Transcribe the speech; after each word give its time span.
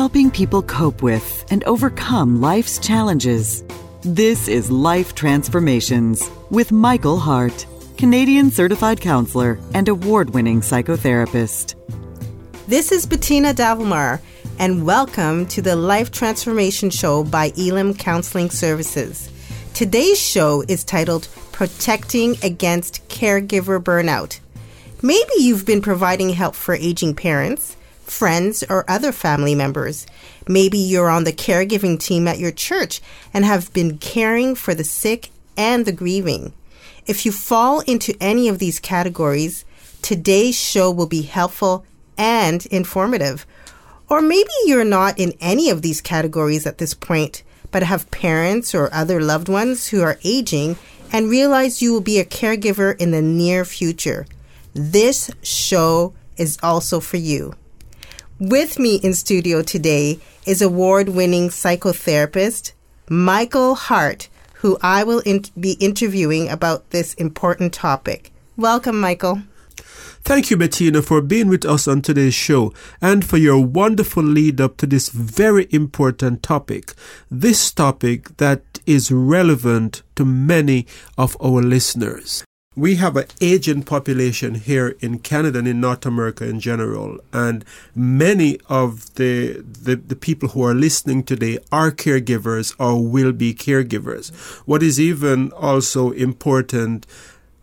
helping 0.00 0.30
people 0.30 0.62
cope 0.62 1.02
with 1.02 1.44
and 1.50 1.62
overcome 1.64 2.40
life's 2.40 2.78
challenges. 2.78 3.62
This 4.00 4.48
is 4.48 4.70
Life 4.70 5.14
Transformations 5.14 6.30
with 6.48 6.72
Michael 6.72 7.18
Hart, 7.18 7.66
Canadian 7.98 8.50
certified 8.50 8.98
counselor 8.98 9.58
and 9.74 9.90
award 9.90 10.30
winning 10.30 10.62
psychotherapist. 10.62 11.74
This 12.66 12.92
is 12.92 13.04
Bettina 13.04 13.52
Davelmar, 13.52 14.22
and 14.58 14.86
welcome 14.86 15.44
to 15.48 15.60
the 15.60 15.76
Life 15.76 16.10
Transformation 16.10 16.88
Show 16.88 17.22
by 17.22 17.52
Elim 17.58 17.92
Counseling 17.92 18.48
Services. 18.48 19.30
Today's 19.74 20.18
show 20.18 20.64
is 20.66 20.82
titled 20.82 21.28
Protecting 21.52 22.38
Against 22.42 23.06
Caregiver 23.08 23.78
Burnout. 23.78 24.40
Maybe 25.02 25.32
you've 25.40 25.66
been 25.66 25.82
providing 25.82 26.30
help 26.30 26.54
for 26.54 26.74
aging 26.74 27.16
parents, 27.16 27.76
friends, 28.10 28.64
or 28.68 28.84
other 28.88 29.12
family 29.12 29.54
members. 29.54 30.06
Maybe 30.48 30.78
you're 30.78 31.08
on 31.08 31.24
the 31.24 31.32
caregiving 31.32 31.98
team 31.98 32.26
at 32.26 32.38
your 32.38 32.50
church 32.50 33.00
and 33.32 33.44
have 33.44 33.72
been 33.72 33.98
caring 33.98 34.54
for 34.54 34.74
the 34.74 34.84
sick 34.84 35.30
and 35.56 35.86
the 35.86 35.92
grieving. 35.92 36.52
If 37.06 37.24
you 37.24 37.32
fall 37.32 37.80
into 37.80 38.14
any 38.20 38.48
of 38.48 38.58
these 38.58 38.80
categories, 38.80 39.64
today's 40.02 40.58
show 40.58 40.90
will 40.90 41.06
be 41.06 41.22
helpful 41.22 41.84
and 42.18 42.66
informative. 42.66 43.46
Or 44.08 44.20
maybe 44.20 44.50
you're 44.66 44.84
not 44.84 45.18
in 45.18 45.32
any 45.40 45.70
of 45.70 45.82
these 45.82 46.00
categories 46.00 46.66
at 46.66 46.78
this 46.78 46.94
point, 46.94 47.42
but 47.70 47.84
have 47.84 48.10
parents 48.10 48.74
or 48.74 48.92
other 48.92 49.20
loved 49.20 49.48
ones 49.48 49.88
who 49.88 50.02
are 50.02 50.18
aging 50.24 50.76
and 51.12 51.30
realize 51.30 51.80
you 51.80 51.92
will 51.92 52.00
be 52.00 52.18
a 52.18 52.24
caregiver 52.24 53.00
in 53.00 53.12
the 53.12 53.22
near 53.22 53.64
future. 53.64 54.26
This 54.74 55.30
show 55.42 56.12
is 56.36 56.58
also 56.62 57.00
for 57.00 57.16
you. 57.16 57.54
With 58.40 58.78
me 58.78 58.96
in 58.96 59.12
studio 59.12 59.60
today 59.60 60.18
is 60.46 60.62
award 60.62 61.10
winning 61.10 61.50
psychotherapist 61.50 62.72
Michael 63.06 63.74
Hart, 63.74 64.30
who 64.62 64.78
I 64.80 65.04
will 65.04 65.18
in- 65.26 65.44
be 65.60 65.72
interviewing 65.72 66.48
about 66.48 66.88
this 66.88 67.12
important 67.14 67.74
topic. 67.74 68.32
Welcome, 68.56 68.98
Michael. 68.98 69.42
Thank 70.24 70.50
you, 70.50 70.56
Bettina, 70.56 71.02
for 71.02 71.20
being 71.20 71.48
with 71.48 71.66
us 71.66 71.86
on 71.86 72.00
today's 72.00 72.32
show 72.32 72.72
and 73.02 73.26
for 73.26 73.36
your 73.36 73.60
wonderful 73.62 74.22
lead 74.22 74.58
up 74.58 74.78
to 74.78 74.86
this 74.86 75.10
very 75.10 75.66
important 75.70 76.42
topic. 76.42 76.94
This 77.30 77.70
topic 77.70 78.38
that 78.38 78.62
is 78.86 79.12
relevant 79.12 80.02
to 80.16 80.24
many 80.24 80.86
of 81.18 81.36
our 81.42 81.60
listeners. 81.60 82.42
We 82.76 82.94
have 82.94 83.16
an 83.16 83.26
aging 83.40 83.82
population 83.82 84.54
here 84.54 84.94
in 85.00 85.18
Canada 85.18 85.58
and 85.58 85.66
in 85.66 85.80
North 85.80 86.06
America 86.06 86.48
in 86.48 86.60
general, 86.60 87.18
and 87.32 87.64
many 87.96 88.60
of 88.68 89.12
the, 89.16 89.54
the, 89.54 89.96
the 89.96 90.14
people 90.14 90.50
who 90.50 90.62
are 90.62 90.72
listening 90.72 91.24
today 91.24 91.58
are 91.72 91.90
caregivers 91.90 92.72
or 92.78 93.04
will 93.04 93.32
be 93.32 93.54
caregivers. 93.54 94.30
What 94.68 94.84
is 94.84 95.00
even 95.00 95.50
also 95.50 96.12
important 96.12 97.08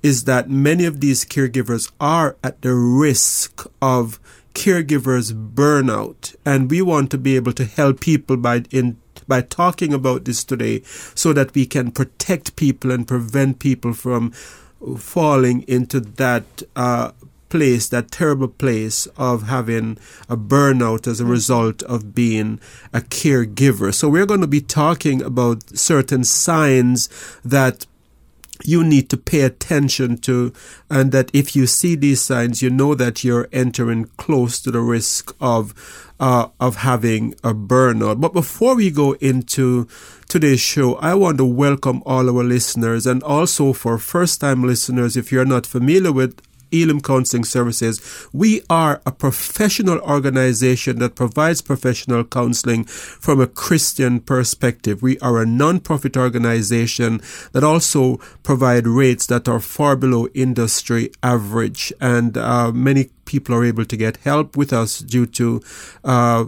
is 0.04 0.26
that 0.26 0.50
many 0.50 0.84
of 0.84 1.00
these 1.00 1.24
caregivers 1.24 1.90
are 2.02 2.36
at 2.44 2.62
the 2.62 2.76
risk 2.76 3.66
of 3.82 4.20
caregivers 4.54 5.32
burnout 5.54 6.36
and 6.46 6.70
we 6.70 6.82
want 6.82 7.12
to 7.12 7.18
be 7.18 7.38
able 7.38 7.54
to 7.54 7.64
help 7.64 8.02
people 8.02 8.36
by 8.36 8.66
in 8.72 8.98
by 9.28 9.42
talking 9.42 9.94
about 9.94 10.26
this 10.26 10.44
today 10.44 10.82
so 11.16 11.32
that 11.32 11.54
we 11.54 11.66
can 11.66 11.92
protect 11.92 12.56
people 12.56 12.92
and 12.92 13.08
prevent 13.08 13.60
people 13.60 13.94
from 13.94 14.34
falling 14.98 15.64
into 15.68 16.00
that 16.00 16.64
uh, 16.76 17.12
place, 17.50 17.88
that 17.90 18.12
terrible 18.12 18.48
place 18.48 19.08
of 19.18 19.44
having 19.44 19.98
a 20.30 20.38
burnout 20.38 21.08
as 21.08 21.20
a 21.20 21.26
result 21.26 21.84
of 21.84 22.14
being 22.14 22.60
a 22.94 23.02
caregiver. 23.02 23.94
So 23.94 24.10
we're 24.10 24.26
going 24.26 24.42
to 24.42 24.48
be 24.48 24.62
talking 24.62 25.22
about 25.22 25.78
certain 25.78 26.24
signs 26.24 27.10
that 27.44 27.86
you 28.64 28.84
need 28.84 29.10
to 29.10 29.18
pay 29.18 29.42
attention 29.42 30.18
to, 30.20 30.54
and 30.90 31.12
that 31.12 31.30
if 31.34 31.56
you 31.56 31.68
see 31.68 31.96
these 31.96 32.22
signs, 32.22 32.62
you 32.62 32.70
know 32.70 32.96
that 32.96 33.24
you're 33.24 33.48
entering 33.52 34.06
close 34.18 34.62
to 34.62 34.72
the 34.72 34.82
risk 34.82 35.36
of 35.40 35.74
uh, 36.20 36.48
of 36.60 36.78
having 36.78 37.34
a 37.44 37.54
burnout. 37.54 38.20
But 38.20 38.34
before 38.34 38.76
we 38.76 38.90
go 38.90 39.14
into 39.14 39.88
today's 40.28 40.60
show, 40.60 40.96
I 40.96 41.14
want 41.14 41.38
to 41.38 41.46
welcome 41.46 42.02
all 42.06 42.30
our 42.30 42.44
listeners, 42.44 43.06
and 43.06 43.22
also 43.24 43.74
for 43.74 43.98
first 43.98 44.42
time 44.42 44.64
listeners, 44.64 45.16
if 45.16 45.32
you're 45.32 45.46
not 45.46 45.66
familiar 45.66 46.12
with 46.12 46.42
Elim 46.72 47.02
Counseling 47.02 47.44
Services. 47.44 48.28
We 48.34 48.62
are 48.70 49.02
a 49.06 49.12
professional 49.12 50.00
organization 50.00 51.00
that 51.00 51.16
provides 51.16 51.62
professional 51.62 52.24
counseling 52.24 52.86
from 52.86 53.40
a 53.40 53.48
Christian 53.48 54.20
perspective. 54.20 55.02
We 55.02 55.20
are 55.20 55.42
a 55.42 55.46
non-profit 55.46 56.18
organization 56.18 57.22
that 57.52 57.64
also 57.64 58.18
provide 58.44 58.88
rates 58.88 59.26
that 59.28 59.48
are 59.48 59.60
far 59.60 59.96
below 59.96 60.28
industry 60.34 61.12
average, 61.24 61.94
and 62.00 62.38
uh, 62.38 62.72
many 62.72 63.10
people 63.26 63.54
are 63.54 63.66
able 63.66 63.86
to 63.86 63.98
get 63.98 64.18
help 64.18 64.58
with 64.58 64.74
us 64.74 65.00
due 65.00 65.26
to 65.26 65.62
uh, 66.04 66.46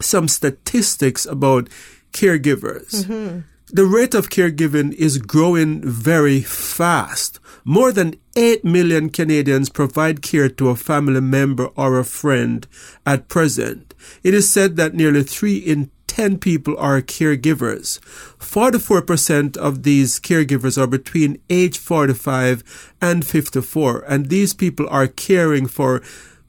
some 0.00 0.28
statistics 0.28 1.26
about 1.26 1.68
caregivers. 2.12 3.06
Mm-hmm. 3.06 3.40
The 3.74 3.86
rate 3.86 4.12
of 4.12 4.28
caregiving 4.28 4.92
is 4.92 5.16
growing 5.16 5.80
very 5.80 6.42
fast. 6.42 7.40
More 7.64 7.90
than 7.90 8.16
8 8.36 8.66
million 8.66 9.08
Canadians 9.08 9.70
provide 9.70 10.20
care 10.20 10.50
to 10.50 10.68
a 10.68 10.76
family 10.76 11.22
member 11.22 11.68
or 11.74 11.98
a 11.98 12.04
friend 12.04 12.66
at 13.06 13.28
present. 13.28 13.94
It 14.22 14.34
is 14.34 14.50
said 14.50 14.76
that 14.76 14.92
nearly 14.92 15.22
3 15.22 15.56
in 15.56 15.90
10 16.06 16.36
people 16.36 16.76
are 16.76 17.00
caregivers. 17.00 17.98
44% 18.38 19.56
of 19.56 19.84
these 19.84 20.20
caregivers 20.20 20.76
are 20.76 20.86
between 20.86 21.40
age 21.48 21.78
45 21.78 22.92
and 23.00 23.24
54, 23.24 24.04
and 24.06 24.28
these 24.28 24.52
people 24.52 24.86
are 24.90 25.06
caring 25.06 25.66
for 25.66 26.02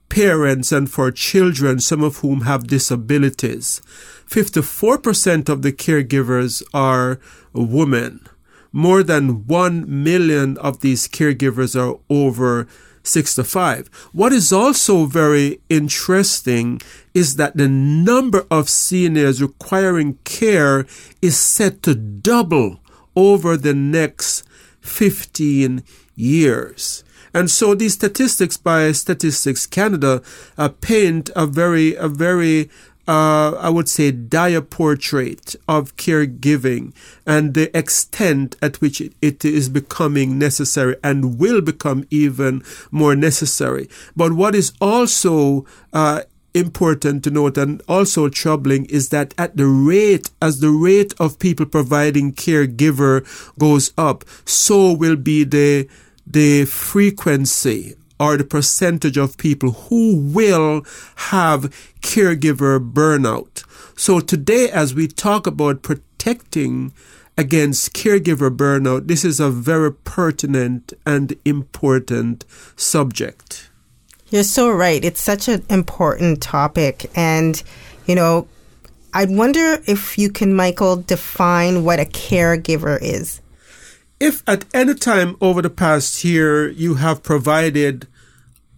parents 0.09 0.73
and 0.73 0.91
for 0.91 1.09
children, 1.09 1.79
some 1.79 2.03
of 2.03 2.17
whom 2.17 2.41
have 2.41 2.67
disabilities. 2.67 3.81
54% 4.29 5.49
of 5.49 5.61
the 5.61 5.71
caregivers 5.71 6.63
are 6.73 7.19
women. 7.53 8.27
More 8.71 9.03
than 9.03 9.45
1 9.45 10.03
million 10.03 10.57
of 10.57 10.79
these 10.81 11.07
caregivers 11.07 11.79
are 11.79 11.99
over 12.09 12.67
65. 13.03 13.87
What 14.13 14.33
is 14.33 14.51
also 14.51 15.05
very 15.05 15.59
interesting 15.69 16.81
is 17.13 17.35
that 17.35 17.55
the 17.55 17.67
number 17.67 18.45
of 18.49 18.69
seniors 18.69 19.41
requiring 19.41 20.17
care 20.23 20.85
is 21.21 21.37
set 21.37 21.83
to 21.83 21.93
double 21.93 22.79
over 23.15 23.57
the 23.57 23.73
next 23.73 24.43
15 24.81 25.83
years. 26.15 27.03
And 27.33 27.49
so 27.49 27.73
these 27.73 27.95
statistics 27.95 28.57
by 28.57 28.91
Statistics 28.91 29.65
Canada 29.65 30.21
uh, 30.57 30.69
paint 30.69 31.29
a 31.35 31.47
very, 31.47 31.95
a 31.95 32.07
very 32.07 32.69
uh, 33.07 33.51
I 33.59 33.69
would 33.69 33.89
say, 33.89 34.11
dire 34.11 34.61
portrait 34.61 35.55
of 35.67 35.95
caregiving 35.97 36.93
and 37.25 37.53
the 37.53 37.75
extent 37.77 38.55
at 38.61 38.79
which 38.81 39.01
it, 39.01 39.13
it 39.21 39.43
is 39.43 39.69
becoming 39.69 40.39
necessary 40.39 40.95
and 41.03 41.37
will 41.37 41.61
become 41.61 42.05
even 42.09 42.63
more 42.91 43.15
necessary. 43.15 43.89
But 44.15 44.33
what 44.33 44.55
is 44.55 44.71
also 44.79 45.65
uh, 45.91 46.21
important 46.53 47.23
to 47.23 47.31
note 47.31 47.57
and 47.57 47.81
also 47.87 48.29
troubling 48.29 48.85
is 48.85 49.09
that 49.09 49.33
at 49.37 49.57
the 49.57 49.67
rate, 49.67 50.29
as 50.41 50.59
the 50.59 50.69
rate 50.69 51.13
of 51.19 51.39
people 51.39 51.65
providing 51.65 52.33
caregiver 52.33 53.25
goes 53.57 53.91
up, 53.97 54.23
so 54.45 54.93
will 54.93 55.15
be 55.15 55.43
the 55.43 55.89
the 56.25 56.63
frequency 56.65 57.95
or 58.23 58.37
the 58.37 58.43
percentage 58.45 59.17
of 59.17 59.37
people 59.37 59.71
who 59.71 60.15
will 60.15 60.85
have 61.15 61.63
caregiver 62.01 62.79
burnout. 62.79 63.63
So 63.97 64.19
today, 64.21 64.69
as 64.69 64.93
we 64.93 65.07
talk 65.07 65.45
about 65.45 65.81
protecting 65.81 66.93
against 67.37 67.93
caregiver 67.93 68.55
burnout, 68.55 69.07
this 69.07 69.25
is 69.25 69.39
a 69.39 69.49
very 69.49 69.91
pertinent 69.91 70.93
and 71.05 71.35
important 71.43 72.45
subject. 72.75 73.69
You're 74.29 74.43
so 74.43 74.71
right. 74.71 75.03
It's 75.03 75.21
such 75.21 75.47
an 75.47 75.65
important 75.69 76.41
topic. 76.41 77.11
And, 77.15 77.61
you 78.05 78.15
know, 78.15 78.47
I 79.13 79.25
wonder 79.25 79.79
if 79.85 80.17
you 80.17 80.29
can, 80.29 80.55
Michael, 80.55 80.95
define 80.95 81.83
what 81.83 81.99
a 81.99 82.05
caregiver 82.05 82.97
is. 83.01 83.41
If 84.19 84.41
at 84.47 84.63
any 84.73 84.95
time 84.95 85.35
over 85.41 85.61
the 85.61 85.69
past 85.69 86.23
year 86.23 86.69
you 86.69 86.95
have 86.95 87.21
provided 87.21 88.07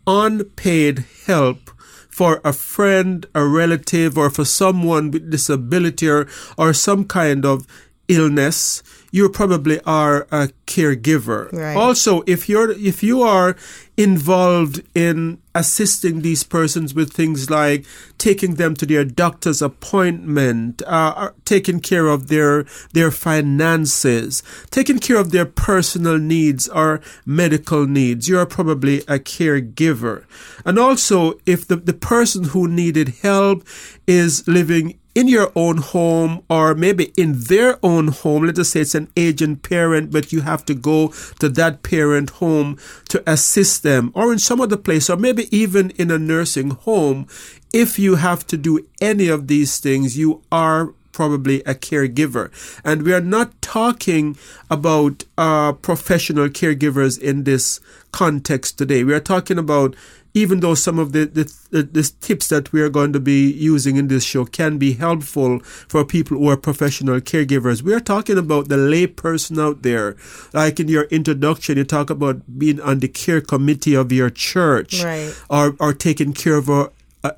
unpaid 0.07 1.05
help 1.25 1.71
for 2.09 2.39
a 2.45 2.53
friend, 2.53 3.25
a 3.35 3.45
relative, 3.45 4.17
or 4.17 4.29
for 4.29 4.45
someone 4.45 5.11
with 5.11 5.29
disability 5.29 6.07
or, 6.09 6.27
or 6.57 6.73
some 6.73 7.03
kind 7.03 7.45
of 7.45 7.67
illness, 8.07 8.83
you 9.11 9.27
probably 9.29 9.81
are 9.81 10.27
a 10.31 10.49
caregiver. 10.67 11.51
Right. 11.51 11.75
Also, 11.75 12.23
if 12.27 12.47
you're 12.47 12.71
if 12.71 13.03
you 13.03 13.21
are 13.21 13.55
involved 13.97 14.81
in 14.94 15.42
assisting 15.53 16.21
these 16.21 16.44
persons 16.44 16.94
with 16.94 17.13
things 17.13 17.50
like 17.50 17.86
taking 18.18 18.56
them 18.56 18.75
to 18.75 18.86
their 18.86 19.06
doctor's 19.06 19.62
appointment, 19.62 20.81
uh, 20.86 21.30
taking 21.45 21.80
care 21.80 22.07
of 22.07 22.27
their 22.27 22.65
their 22.92 23.12
finances, 23.12 24.44
taking 24.69 25.00
care 25.00 25.18
of 25.18 25.31
their 25.31 25.45
personal 25.45 26.18
needs 26.18 26.68
or 26.68 27.00
medical 27.25 27.88
needs, 27.88 28.27
you 28.27 28.38
are 28.38 28.45
probably 28.45 29.00
a 29.01 29.18
caregiver. 29.18 30.25
And 30.65 30.77
also, 30.77 31.39
if 31.45 31.68
the, 31.68 31.77
the 31.77 31.94
person 31.94 32.45
who 32.45 32.68
needed 32.68 33.15
help 33.21 33.65
is 34.07 34.48
living 34.48 35.00
in 35.15 35.29
your 35.29 35.51
own 35.56 35.77
home 35.77 36.44
or 36.50 36.75
maybe 36.75 37.13
in 37.17 37.33
their 37.39 37.79
own 37.81 38.09
home. 38.09 38.45
Let 38.45 38.59
us 38.59 38.69
say 38.69 38.81
it's 38.81 38.94
an 38.94 39.09
aging 39.15 39.57
parent, 39.57 40.12
but 40.12 40.33
you 40.33 40.41
have 40.41 40.65
to 40.65 40.75
go 40.75 41.13
to 41.39 41.50
that 41.50 41.81
parent 41.81 42.31
home 42.31 42.77
to 43.09 43.23
assist 43.25 43.81
them 43.81 44.12
or 44.13 44.33
in 44.33 44.39
some 44.39 44.59
other 44.59 44.77
place 44.77 45.09
or 45.09 45.15
maybe 45.15 45.47
even 45.56 45.91
in 45.91 46.12
a 46.12 46.19
nursing 46.19 46.71
home. 46.71 47.27
If 47.73 47.97
you 47.97 48.15
have 48.15 48.45
to 48.47 48.57
do 48.57 48.85
any 49.01 49.29
of 49.29 49.47
these 49.47 49.79
things, 49.79 50.17
you 50.17 50.44
are 50.51 50.94
probably 51.13 51.62
a 51.62 51.73
caregiver. 51.73 52.51
And 52.83 53.03
we 53.03 53.13
are 53.13 53.21
not 53.21 53.62
talking 53.62 54.38
about 54.69 55.23
uh, 55.38 55.71
professional 55.71 56.50
caregivers 56.50 57.17
in 57.17 57.45
this 57.45 57.79
context 58.12 58.77
today. 58.77 59.06
We 59.06 59.13
are 59.13 59.21
talking 59.21 59.57
about 59.57 59.95
even 60.35 60.59
though 60.59 60.75
some 60.75 60.99
of 60.99 61.13
the, 61.13 61.25
the, 61.25 61.51
the, 61.71 61.81
the, 61.81 62.11
tips 62.19 62.49
that 62.49 62.71
we 62.73 62.81
are 62.81 62.89
going 62.89 63.13
to 63.13 63.19
be 63.19 63.51
using 63.51 63.95
in 63.95 64.09
this 64.09 64.23
show 64.23 64.43
can 64.45 64.77
be 64.77 64.93
helpful 64.93 65.59
for 65.59 66.03
people 66.03 66.37
who 66.37 66.49
are 66.49 66.57
professional 66.57 67.19
caregivers, 67.21 67.81
we 67.81 67.93
are 67.93 68.01
talking 68.01 68.37
about 68.37 68.67
the 68.67 68.77
lay 68.77 69.07
person 69.07 69.57
out 69.59 69.81
there. 69.81 70.17
Like 70.53 70.79
in 70.79 70.89
your 70.89 71.05
introduction, 71.05 71.77
you 71.77 71.85
talk 71.85 72.09
about 72.09 72.59
being 72.59 72.81
on 72.81 72.99
the 72.99 73.07
care 73.07 73.39
committee 73.39 73.95
of 73.95 74.11
your 74.11 74.29
church 74.29 75.01
right. 75.03 75.33
or, 75.49 75.75
or 75.79 75.93
taking 75.93 76.33
care 76.33 76.57
of 76.57 76.69
a, 76.69 76.91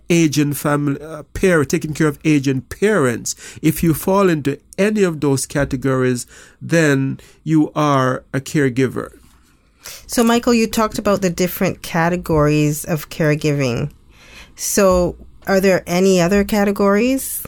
aging 0.10 0.54
family, 0.54 1.02
uh, 1.02 1.24
parent, 1.34 1.70
taking 1.70 1.94
care 1.94 2.08
of 2.08 2.20
aging 2.26 2.62
parents. 2.62 3.36
If 3.62 3.84
you 3.84 3.94
fall 3.94 4.28
into 4.28 4.60
any 4.78 5.04
of 5.04 5.22
those 5.22 5.46
categories, 5.46 6.28
then 6.62 7.22
you 7.44 7.72
are 7.74 8.26
a 8.34 8.42
caregiver. 8.42 9.17
So, 10.08 10.24
Michael, 10.24 10.54
you 10.54 10.68
talked 10.68 10.98
about 10.98 11.22
the 11.22 11.30
different 11.30 11.82
categories 11.82 12.86
of 12.86 13.10
caregiving. 13.10 13.92
So, 14.56 15.18
are 15.46 15.60
there 15.60 15.84
any 15.86 16.22
other 16.22 16.46
categories? 16.46 17.46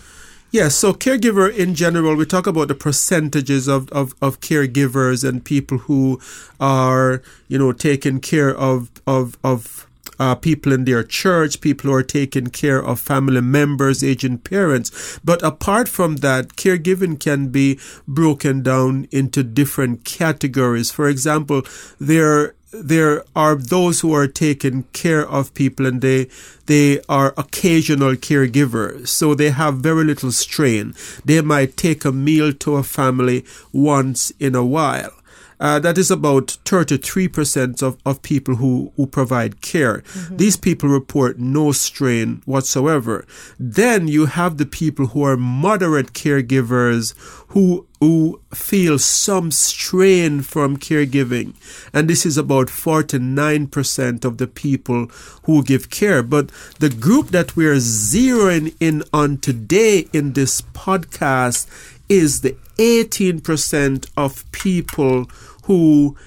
Yes, 0.51 0.75
so 0.75 0.93
caregiver 0.93 1.55
in 1.55 1.73
general, 1.73 2.15
we 2.15 2.25
talk 2.25 2.47
about 2.47 2.67
the 2.67 2.75
percentages 2.75 3.67
of, 3.67 3.87
of, 3.91 4.13
of 4.21 4.41
caregivers 4.41 5.27
and 5.27 5.45
people 5.45 5.77
who 5.77 6.19
are, 6.59 7.21
you 7.47 7.57
know, 7.57 7.71
taking 7.71 8.19
care 8.19 8.53
of, 8.53 8.89
of, 9.07 9.37
of 9.43 9.87
uh, 10.19 10.35
people 10.35 10.71
in 10.73 10.85
their 10.85 11.03
church, 11.03 11.61
people 11.61 11.89
who 11.89 11.95
are 11.95 12.03
taking 12.03 12.47
care 12.47 12.83
of 12.83 12.99
family 12.99 13.41
members, 13.41 14.03
aging 14.03 14.39
parents. 14.39 15.19
But 15.23 15.41
apart 15.41 15.87
from 15.87 16.17
that, 16.17 16.55
caregiving 16.55 17.19
can 17.19 17.49
be 17.49 17.79
broken 18.07 18.61
down 18.61 19.07
into 19.11 19.43
different 19.43 20.03
categories. 20.03 20.91
For 20.91 21.07
example, 21.07 21.63
there 21.99 22.55
there 22.71 23.23
are 23.35 23.55
those 23.55 24.01
who 24.01 24.13
are 24.13 24.27
taking 24.27 24.83
care 24.93 25.27
of 25.27 25.53
people 25.53 25.85
and 25.85 26.01
they 26.01 26.27
they 26.67 27.01
are 27.09 27.33
occasional 27.35 28.13
caregivers 28.13 29.07
so 29.07 29.33
they 29.33 29.49
have 29.49 29.77
very 29.77 30.03
little 30.03 30.31
strain 30.31 30.93
they 31.25 31.41
might 31.41 31.75
take 31.75 32.05
a 32.05 32.11
meal 32.11 32.53
to 32.53 32.75
a 32.75 32.83
family 32.83 33.43
once 33.73 34.31
in 34.39 34.53
a 34.53 34.63
while 34.63 35.11
uh, 35.59 35.79
that 35.79 35.97
is 35.97 36.09
about 36.09 36.57
33% 36.65 37.83
of, 37.83 37.97
of 38.05 38.21
people 38.21 38.55
who, 38.55 38.93
who 38.95 39.05
provide 39.05 39.61
care. 39.61 39.99
Mm-hmm. 39.99 40.37
These 40.37 40.57
people 40.57 40.89
report 40.89 41.37
no 41.39 41.71
strain 41.71 42.41
whatsoever. 42.45 43.25
Then 43.59 44.07
you 44.07 44.27
have 44.27 44.57
the 44.57 44.65
people 44.65 45.07
who 45.07 45.23
are 45.23 45.37
moderate 45.37 46.13
caregivers 46.13 47.13
who 47.49 47.85
who 47.99 48.39
feel 48.53 48.97
some 48.97 49.51
strain 49.51 50.41
from 50.41 50.77
caregiving. 50.77 51.53
And 51.93 52.09
this 52.09 52.25
is 52.25 52.37
about 52.37 52.67
49% 52.67 54.23
of 54.23 54.37
the 54.37 54.47
people 54.47 55.07
who 55.43 55.63
give 55.63 55.89
care. 55.89 56.23
But 56.23 56.49
the 56.79 56.89
group 56.89 57.29
that 57.29 57.57
we're 57.57 57.75
zeroing 57.75 58.73
in 58.79 59.03
on 59.11 59.39
today 59.39 60.07
in 60.13 60.31
this 60.31 60.61
podcast 60.61 61.67
is 62.07 62.41
the 62.41 62.55
18% 62.77 64.09
of 64.15 64.49
people 64.53 65.25
who 65.69 66.17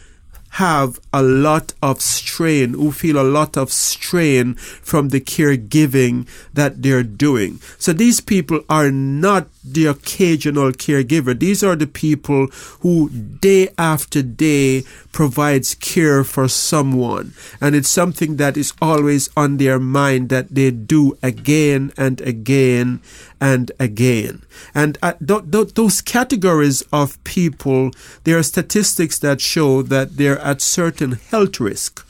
have 0.50 1.00
a 1.12 1.20
lot 1.20 1.74
of 1.82 2.00
strain, 2.00 2.74
who 2.74 2.92
feel 2.92 3.20
a 3.20 3.26
lot 3.26 3.56
of 3.56 3.72
strain 3.72 4.54
from 4.54 5.08
the 5.08 5.20
caregiving 5.20 6.28
that 6.54 6.80
they're 6.80 7.02
doing. 7.02 7.58
So 7.76 7.92
these 7.92 8.20
people 8.20 8.60
are 8.68 8.92
not 8.92 9.48
the 9.64 9.86
occasional 9.86 10.72
caregiver. 10.72 11.38
These 11.38 11.62
are 11.62 11.76
the 11.76 11.86
people 11.86 12.46
who 12.80 13.08
day 13.10 13.68
after 13.78 14.22
day 14.22 14.82
provides 15.12 15.74
care 15.74 16.24
for 16.24 16.48
someone. 16.48 17.34
And 17.60 17.74
it's 17.74 17.88
something 17.88 18.36
that 18.36 18.56
is 18.56 18.72
always 18.80 19.28
on 19.36 19.58
their 19.58 19.78
mind 19.78 20.28
that 20.30 20.54
they 20.54 20.70
do 20.70 21.16
again 21.22 21.92
and 21.96 22.20
again 22.20 23.00
and 23.40 23.70
again. 23.78 24.42
And 24.74 24.98
uh, 25.02 25.14
th- 25.24 25.50
th- 25.50 25.74
those 25.74 26.00
categories 26.00 26.82
of 26.92 27.22
people, 27.24 27.90
there 28.24 28.38
are 28.38 28.42
statistics 28.42 29.18
that 29.20 29.40
show 29.40 29.82
that 29.82 30.16
they're 30.16 30.40
at 30.40 30.60
certain 30.60 31.12
health 31.12 31.60
risk. 31.60 32.06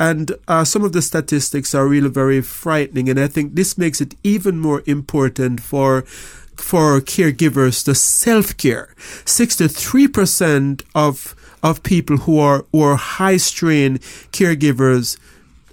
And 0.00 0.32
uh, 0.48 0.64
some 0.64 0.82
of 0.82 0.94
the 0.94 1.02
statistics 1.02 1.74
are 1.74 1.86
really 1.86 2.08
very 2.08 2.40
frightening. 2.40 3.10
And 3.10 3.20
I 3.20 3.28
think 3.28 3.54
this 3.54 3.76
makes 3.76 4.00
it 4.00 4.14
even 4.24 4.58
more 4.58 4.82
important 4.86 5.60
for 5.60 6.06
for 6.60 7.00
caregivers 7.00 7.84
to 7.84 7.94
self 7.94 8.56
care. 8.56 8.94
63% 9.24 10.82
of 10.94 11.34
of 11.62 11.82
people 11.82 12.16
who 12.18 12.38
are 12.38 12.64
who 12.72 12.80
are 12.82 12.96
high 12.96 13.36
strain 13.36 13.98
caregivers 14.32 15.18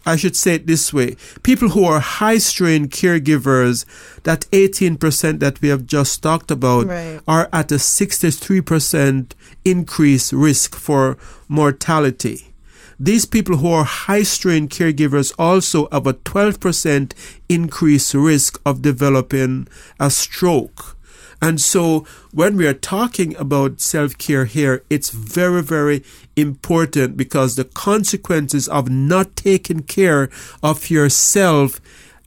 I 0.07 0.15
should 0.15 0.37
say 0.37 0.55
it 0.55 0.67
this 0.67 0.93
way. 0.93 1.17
People 1.43 1.69
who 1.69 1.83
are 1.83 1.99
high 1.99 2.37
strain 2.37 2.87
caregivers, 2.87 3.83
that 4.23 4.47
18% 4.51 5.39
that 5.39 5.61
we 5.61 5.67
have 5.67 5.85
just 5.85 6.23
talked 6.23 6.49
about, 6.49 6.87
right. 6.87 7.19
are 7.27 7.49
at 7.51 7.73
a 7.73 7.75
63% 7.75 9.33
increased 9.65 10.31
risk 10.31 10.75
for 10.75 11.17
mortality. 11.49 12.53
These 12.99 13.25
people 13.25 13.57
who 13.57 13.71
are 13.71 13.83
high 13.83 14.23
strain 14.23 14.67
caregivers 14.67 15.33
also 15.37 15.87
have 15.91 16.07
a 16.07 16.13
12% 16.13 17.13
increased 17.47 18.13
risk 18.15 18.59
of 18.65 18.81
developing 18.81 19.67
a 19.99 20.09
stroke. 20.09 20.97
And 21.39 21.61
so 21.61 22.05
when 22.31 22.57
we 22.57 22.65
are 22.65 22.73
talking 22.73 23.35
about 23.35 23.79
self 23.79 24.17
care 24.17 24.45
here, 24.45 24.83
it's 24.89 25.11
very, 25.11 25.61
very 25.61 26.03
important 26.35 27.15
because 27.15 27.55
the 27.55 27.65
consequences 27.65 28.67
of 28.67 28.89
not 28.89 29.35
taking 29.35 29.83
care 29.83 30.29
of 30.63 30.89
yourself 30.89 31.79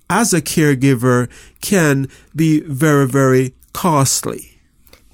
as 0.08 0.32
a 0.32 0.40
caregiver 0.40 1.28
can 1.60 2.08
be 2.34 2.60
very, 2.60 3.08
very 3.08 3.54
costly. 3.72 4.60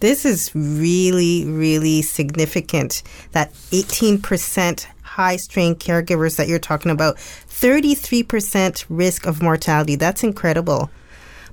This 0.01 0.27
is 0.27 0.55
really, 0.55 1.47
really 1.47 2.03
significant. 2.03 3.03
That 3.33 3.55
18% 3.71 4.87
high 5.17 5.37
strain 5.37 5.75
caregivers 5.75 6.37
that 6.37 6.47
you're 6.47 6.59
talking 6.59 6.91
about, 6.91 7.17
33% 7.17 8.85
risk 8.91 9.27
of 9.27 9.41
mortality. 9.41 9.97
That's 9.97 10.23
incredible. 10.23 10.91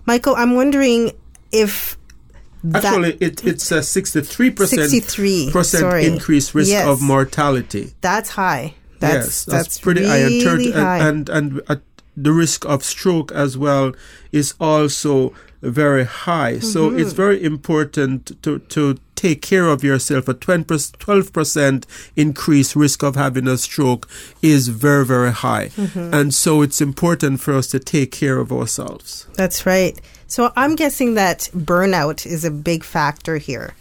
Michael, 0.05 0.35
I'm 0.35 0.55
wondering 0.55 1.13
if 1.53 1.97
Actually, 2.75 3.13
it, 3.21 3.45
it's 3.45 3.71
a 3.71 3.79
63%, 3.79 4.67
63 4.67 5.51
percent 5.51 6.03
increased 6.03 6.53
risk 6.53 6.71
yes. 6.71 6.87
of 6.87 7.01
mortality. 7.01 7.93
That's 8.01 8.29
high. 8.29 8.75
That's, 8.99 9.13
yes, 9.13 9.45
that's, 9.45 9.45
that's 9.45 9.79
pretty 9.79 10.01
really 10.01 10.41
high. 10.41 10.63
And, 10.63 10.75
high. 10.75 11.07
and, 11.07 11.29
and, 11.29 11.61
and 11.69 11.81
the 12.15 12.31
risk 12.31 12.65
of 12.65 12.83
stroke 12.83 13.31
as 13.31 13.57
well 13.57 13.93
is 14.31 14.53
also 14.59 15.33
very 15.61 16.05
high. 16.05 16.55
Mm-hmm. 16.55 16.67
So 16.67 16.91
it's 16.93 17.13
very 17.13 17.41
important 17.41 18.41
to, 18.43 18.59
to 18.59 18.97
take 19.23 19.41
care 19.41 19.67
of 19.67 19.83
yourself. 19.83 20.27
A 20.27 20.33
12% 20.33 21.85
increased 22.15 22.75
risk 22.75 23.03
of 23.03 23.15
having 23.15 23.47
a 23.47 23.57
stroke 23.57 24.09
is 24.41 24.67
very, 24.67 25.05
very 25.05 25.31
high. 25.31 25.69
Mm-hmm. 25.69 26.13
And 26.13 26.33
so 26.33 26.61
it's 26.61 26.81
important 26.81 27.39
for 27.39 27.53
us 27.53 27.67
to 27.67 27.79
take 27.79 28.11
care 28.11 28.37
of 28.37 28.51
ourselves. 28.51 29.27
That's 29.35 29.65
right. 29.65 29.99
So 30.27 30.51
I'm 30.57 30.75
guessing 30.75 31.13
that 31.13 31.49
burnout 31.55 32.25
is 32.25 32.43
a 32.43 32.51
big 32.51 32.83
factor 32.83 33.37
here. 33.37 33.75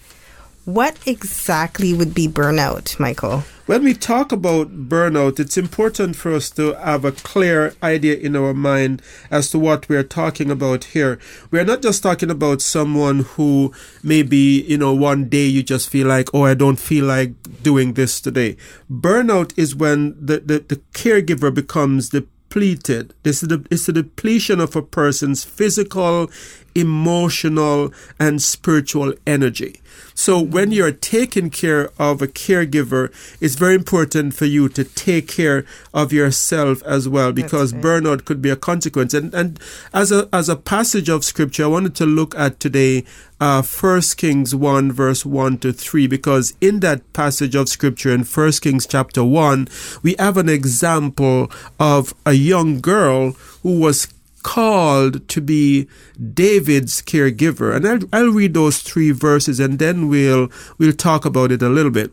What 0.64 0.96
exactly 1.06 1.92
would 1.92 2.14
be 2.14 2.28
burnout, 2.28 3.00
Michael? 3.00 3.42
When 3.66 3.84
we 3.84 3.94
talk 3.94 4.32
about 4.32 4.88
burnout, 4.88 5.38
it's 5.38 5.56
important 5.56 6.16
for 6.16 6.34
us 6.34 6.50
to 6.50 6.74
have 6.74 7.04
a 7.04 7.12
clear 7.12 7.74
idea 7.80 8.16
in 8.16 8.34
our 8.34 8.52
mind 8.52 9.02
as 9.30 9.50
to 9.50 9.58
what 9.58 9.88
we're 9.88 10.02
talking 10.02 10.50
about 10.50 10.82
here. 10.82 11.20
We're 11.52 11.64
not 11.64 11.80
just 11.80 12.02
talking 12.02 12.28
about 12.28 12.60
someone 12.60 13.20
who 13.20 13.72
maybe, 14.02 14.64
you 14.66 14.78
know, 14.78 14.92
one 14.92 15.28
day 15.28 15.46
you 15.46 15.62
just 15.62 15.88
feel 15.88 16.08
like, 16.08 16.28
oh, 16.34 16.44
I 16.44 16.54
don't 16.54 16.78
feel 16.78 17.04
like 17.04 17.34
doing 17.62 17.92
this 17.94 18.20
today. 18.20 18.56
Burnout 18.90 19.56
is 19.56 19.76
when 19.76 20.16
the, 20.18 20.40
the, 20.40 20.58
the 20.58 20.80
caregiver 20.92 21.54
becomes 21.54 22.08
depleted. 22.08 23.14
This 23.22 23.44
is 23.44 23.48
the, 23.48 23.64
it's 23.70 23.86
the 23.86 23.92
depletion 23.92 24.58
of 24.58 24.74
a 24.74 24.82
person's 24.82 25.44
physical, 25.44 26.28
emotional, 26.74 27.92
and 28.18 28.40
spiritual 28.40 29.14
energy. 29.26 29.80
So 30.14 30.40
when 30.40 30.72
you're 30.72 30.92
taking 30.92 31.50
care 31.50 31.90
of 31.98 32.22
a 32.22 32.26
caregiver, 32.26 33.12
it's 33.40 33.54
very 33.54 33.74
important 33.74 34.34
for 34.34 34.44
you 34.44 34.68
to 34.70 34.84
take 34.84 35.28
care 35.28 35.64
of 35.94 36.12
yourself 36.12 36.82
as 36.84 37.08
well 37.08 37.32
because 37.32 37.72
burnout 37.72 38.24
could 38.24 38.42
be 38.42 38.50
a 38.50 38.56
consequence. 38.56 39.14
And 39.14 39.32
and 39.34 39.58
as 39.92 40.12
a 40.12 40.28
as 40.32 40.48
a 40.48 40.56
passage 40.56 41.08
of 41.08 41.24
scripture, 41.24 41.64
I 41.64 41.68
wanted 41.68 41.94
to 41.96 42.06
look 42.06 42.34
at 42.36 42.60
today 42.60 43.04
uh, 43.40 43.62
1 43.62 44.00
Kings 44.16 44.54
1 44.54 44.92
verse 44.92 45.26
1 45.26 45.58
to 45.58 45.72
3 45.72 46.06
because 46.06 46.54
in 46.60 46.80
that 46.80 47.12
passage 47.12 47.56
of 47.56 47.68
scripture 47.68 48.12
in 48.14 48.22
1 48.22 48.52
Kings 48.62 48.86
chapter 48.86 49.24
1 49.24 49.66
we 50.04 50.14
have 50.16 50.36
an 50.36 50.48
example 50.48 51.50
of 51.80 52.14
a 52.24 52.34
young 52.34 52.80
girl 52.80 53.32
who 53.64 53.80
was 53.80 54.06
called 54.42 55.26
to 55.28 55.40
be 55.40 55.88
David's 56.34 57.02
caregiver. 57.02 57.74
And 57.74 57.86
I'll, 57.86 58.08
I'll 58.12 58.32
read 58.32 58.54
those 58.54 58.82
three 58.82 59.10
verses 59.10 59.60
and 59.60 59.78
then 59.78 60.08
we'll, 60.08 60.48
we'll 60.78 60.92
talk 60.92 61.24
about 61.24 61.52
it 61.52 61.62
a 61.62 61.68
little 61.68 61.90
bit. 61.90 62.12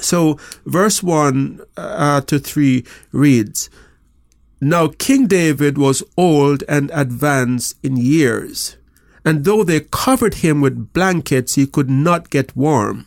So 0.00 0.38
verse 0.66 1.02
1 1.02 1.60
uh, 1.76 2.20
to 2.22 2.38
3 2.38 2.84
reads, 3.12 3.70
Now 4.60 4.88
King 4.88 5.26
David 5.26 5.78
was 5.78 6.02
old 6.16 6.64
and 6.68 6.90
advanced 6.92 7.76
in 7.82 7.96
years, 7.96 8.76
and 9.24 9.44
though 9.44 9.62
they 9.62 9.80
covered 9.80 10.34
him 10.34 10.60
with 10.60 10.92
blankets, 10.92 11.54
he 11.54 11.66
could 11.66 11.88
not 11.88 12.30
get 12.30 12.56
warm. 12.56 13.06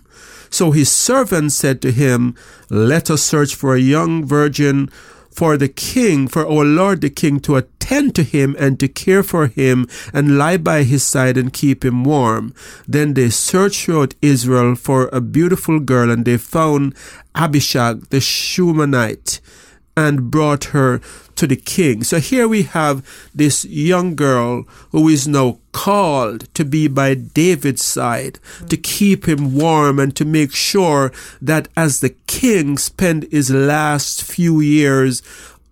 So 0.49 0.71
his 0.71 0.91
servants 0.91 1.55
said 1.55 1.81
to 1.81 1.91
him, 1.91 2.35
Let 2.69 3.09
us 3.09 3.21
search 3.21 3.55
for 3.55 3.75
a 3.75 3.79
young 3.79 4.23
virgin 4.23 4.89
for 5.29 5.57
the 5.57 5.67
king, 5.67 6.29
for 6.29 6.47
our 6.47 6.63
Lord 6.63 7.01
the 7.01 7.09
king 7.09 7.41
to 7.41 7.57
to 7.86 8.24
him 8.24 8.56
and 8.60 8.80
to 8.80 8.88
care 8.88 9.24
for 9.24 9.48
him 9.48 9.88
and 10.13 10.38
lie 10.38 10.58
by 10.58 10.84
his 10.84 11.04
side 11.04 11.38
and 11.38 11.54
keep 11.54 11.86
him 11.86 12.04
warm. 12.04 12.54
Then 12.88 13.13
they 13.13 13.30
searched 13.30 13.86
throughout 13.86 14.15
Israel 14.22 14.75
for 14.75 15.10
a 15.12 15.22
beautiful 15.22 15.80
girl 15.80 16.10
and 16.12 16.25
they 16.25 16.38
found 16.38 16.96
Abishag 17.36 18.10
the 18.10 18.20
Shunammite 18.20 19.39
and 19.98 20.30
brought 20.30 20.65
her 20.65 21.00
to 21.36 21.48
the 21.48 21.56
king. 21.56 22.04
So 22.04 22.20
here 22.20 22.48
we 22.48 22.63
have 22.63 23.06
this 23.34 23.65
young 23.65 24.15
girl 24.15 24.63
who 24.92 25.08
is 25.08 25.27
now 25.27 25.60
called 25.72 26.54
to 26.54 26.65
be 26.65 26.88
by 26.88 27.13
David's 27.13 27.84
side, 27.84 28.39
to 28.70 28.77
keep 28.77 29.27
him 29.27 29.56
warm 29.56 30.00
and 30.00 30.15
to 30.15 30.25
make 30.25 30.54
sure 30.54 31.12
that 31.42 31.68
as 31.75 32.00
the 32.00 32.15
king 32.27 32.77
spent 32.77 33.32
his 33.32 33.51
last 33.51 34.24
few 34.24 34.60
years 34.60 35.22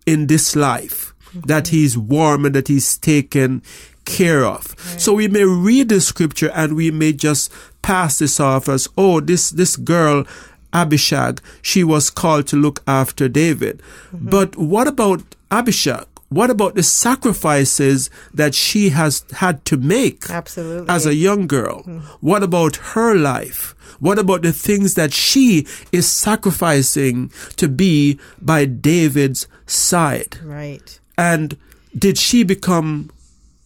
in 0.05 0.27
this 0.27 0.55
life. 0.55 1.12
That 1.33 1.69
he's 1.69 1.97
warm 1.97 2.45
and 2.45 2.55
that 2.55 2.67
he's 2.67 2.97
taken 2.97 3.61
care 4.05 4.45
of. 4.45 4.75
Right. 4.91 5.01
So 5.01 5.13
we 5.13 5.27
may 5.27 5.45
read 5.45 5.89
the 5.89 6.01
scripture 6.01 6.51
and 6.53 6.75
we 6.75 6.91
may 6.91 7.13
just 7.13 7.51
pass 7.81 8.19
this 8.19 8.39
off 8.39 8.69
as, 8.69 8.87
oh, 8.97 9.19
this, 9.19 9.49
this 9.49 9.75
girl 9.75 10.25
Abishag, 10.73 11.39
she 11.61 11.83
was 11.83 12.09
called 12.09 12.47
to 12.47 12.55
look 12.55 12.81
after 12.87 13.29
David. 13.29 13.81
Mm-hmm. 14.11 14.29
But 14.29 14.57
what 14.57 14.87
about 14.87 15.21
Abishag? 15.51 16.07
What 16.29 16.49
about 16.49 16.73
the 16.73 16.81
sacrifices 16.81 18.09
that 18.33 18.55
she 18.55 18.89
has 18.89 19.23
had 19.33 19.63
to 19.65 19.77
make 19.77 20.31
Absolutely. 20.31 20.89
as 20.89 21.05
a 21.05 21.13
young 21.13 21.45
girl? 21.45 21.83
Mm-hmm. 21.83 21.99
What 22.21 22.41
about 22.41 22.77
her 22.77 23.13
life? 23.13 23.75
What 23.99 24.17
about 24.17 24.41
the 24.41 24.51
things 24.51 24.95
that 24.95 25.13
she 25.13 25.67
is 25.91 26.11
sacrificing 26.11 27.31
to 27.57 27.67
be 27.67 28.19
by 28.41 28.65
David's 28.65 29.47
side? 29.67 30.39
Right. 30.43 30.99
And 31.17 31.57
did 31.97 32.17
she 32.17 32.43
become 32.43 33.11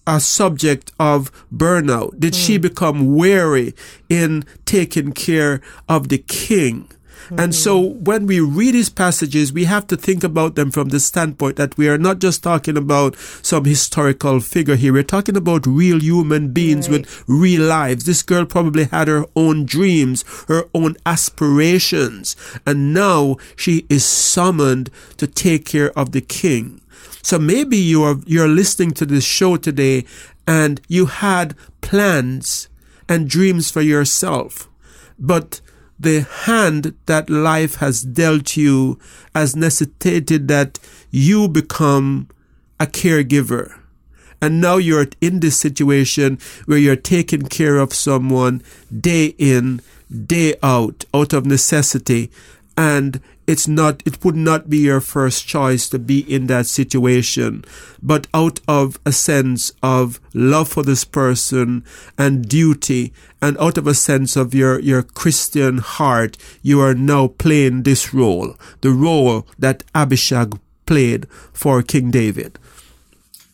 a 0.05 0.19
subject 0.19 0.91
of 0.99 1.31
burnout? 1.53 2.19
Did 2.19 2.33
mm. 2.33 2.45
she 2.45 2.57
become 2.57 3.15
weary 3.15 3.73
in 4.09 4.45
taking 4.65 5.11
care 5.11 5.61
of 5.87 6.09
the 6.09 6.17
king? 6.17 6.89
And 7.37 7.53
so 7.53 7.79
when 7.79 8.25
we 8.25 8.39
read 8.39 8.73
these 8.73 8.89
passages, 8.89 9.51
we 9.51 9.65
have 9.65 9.87
to 9.87 9.97
think 9.97 10.23
about 10.23 10.55
them 10.55 10.71
from 10.71 10.89
the 10.89 10.99
standpoint 10.99 11.57
that 11.57 11.77
we 11.77 11.89
are 11.89 11.97
not 11.97 12.19
just 12.19 12.43
talking 12.43 12.77
about 12.77 13.17
some 13.41 13.65
historical 13.65 14.39
figure 14.39 14.75
here. 14.75 14.93
We're 14.93 15.03
talking 15.03 15.35
about 15.35 15.67
real 15.67 15.99
human 15.99 16.53
beings 16.53 16.89
right. 16.89 17.01
with 17.01 17.23
real 17.27 17.63
lives. 17.63 18.05
This 18.05 18.23
girl 18.23 18.45
probably 18.45 18.85
had 18.85 19.07
her 19.07 19.25
own 19.35 19.65
dreams, 19.65 20.23
her 20.47 20.65
own 20.73 20.95
aspirations, 21.05 22.35
and 22.65 22.93
now 22.93 23.37
she 23.55 23.85
is 23.89 24.05
summoned 24.05 24.89
to 25.17 25.27
take 25.27 25.65
care 25.65 25.97
of 25.97 26.11
the 26.11 26.21
king. 26.21 26.81
So 27.21 27.39
maybe 27.39 27.77
you 27.77 28.03
are, 28.03 28.17
you're 28.25 28.47
listening 28.47 28.91
to 28.91 29.05
this 29.05 29.23
show 29.23 29.57
today 29.57 30.05
and 30.47 30.81
you 30.87 31.07
had 31.07 31.55
plans 31.81 32.69
and 33.09 33.29
dreams 33.29 33.71
for 33.71 33.81
yourself, 33.81 34.69
but 35.19 35.61
the 35.99 36.21
hand 36.21 36.95
that 37.05 37.29
life 37.29 37.75
has 37.75 38.03
dealt 38.03 38.55
you 38.55 38.99
has 39.33 39.55
necessitated 39.55 40.47
that 40.47 40.79
you 41.09 41.47
become 41.47 42.27
a 42.79 42.85
caregiver. 42.85 43.79
And 44.41 44.61
now 44.61 44.77
you're 44.77 45.07
in 45.19 45.39
this 45.39 45.57
situation 45.57 46.37
where 46.65 46.77
you're 46.77 46.95
taking 46.95 47.43
care 47.43 47.77
of 47.77 47.93
someone 47.93 48.61
day 48.95 49.33
in, 49.37 49.81
day 50.25 50.55
out, 50.61 51.05
out 51.13 51.33
of 51.33 51.45
necessity. 51.45 52.31
And 52.77 53.19
it's 53.47 53.67
not 53.67 54.03
it 54.05 54.23
would 54.23 54.35
not 54.35 54.69
be 54.69 54.77
your 54.77 54.99
first 54.99 55.47
choice 55.47 55.87
to 55.89 55.97
be 55.97 56.19
in 56.19 56.47
that 56.47 56.67
situation. 56.67 57.63
But 58.03 58.27
out 58.33 58.59
of 58.67 58.99
a 59.05 59.13
sense 59.13 59.71
of 59.81 60.19
love 60.33 60.67
for 60.67 60.83
this 60.83 61.05
person 61.05 61.85
and 62.17 62.47
duty 62.47 63.13
and 63.41 63.57
out 63.57 63.77
of 63.77 63.87
a 63.87 63.93
sense 63.93 64.35
of 64.35 64.53
your 64.53 64.79
your 64.79 65.01
christian 65.01 65.77
heart 65.77 66.37
you 66.61 66.81
are 66.81 66.93
now 66.93 67.27
playing 67.27 67.83
this 67.83 68.13
role 68.13 68.55
the 68.81 68.91
role 68.91 69.47
that 69.57 69.83
abishag 69.95 70.59
played 70.85 71.27
for 71.53 71.81
king 71.81 72.11
david. 72.11 72.59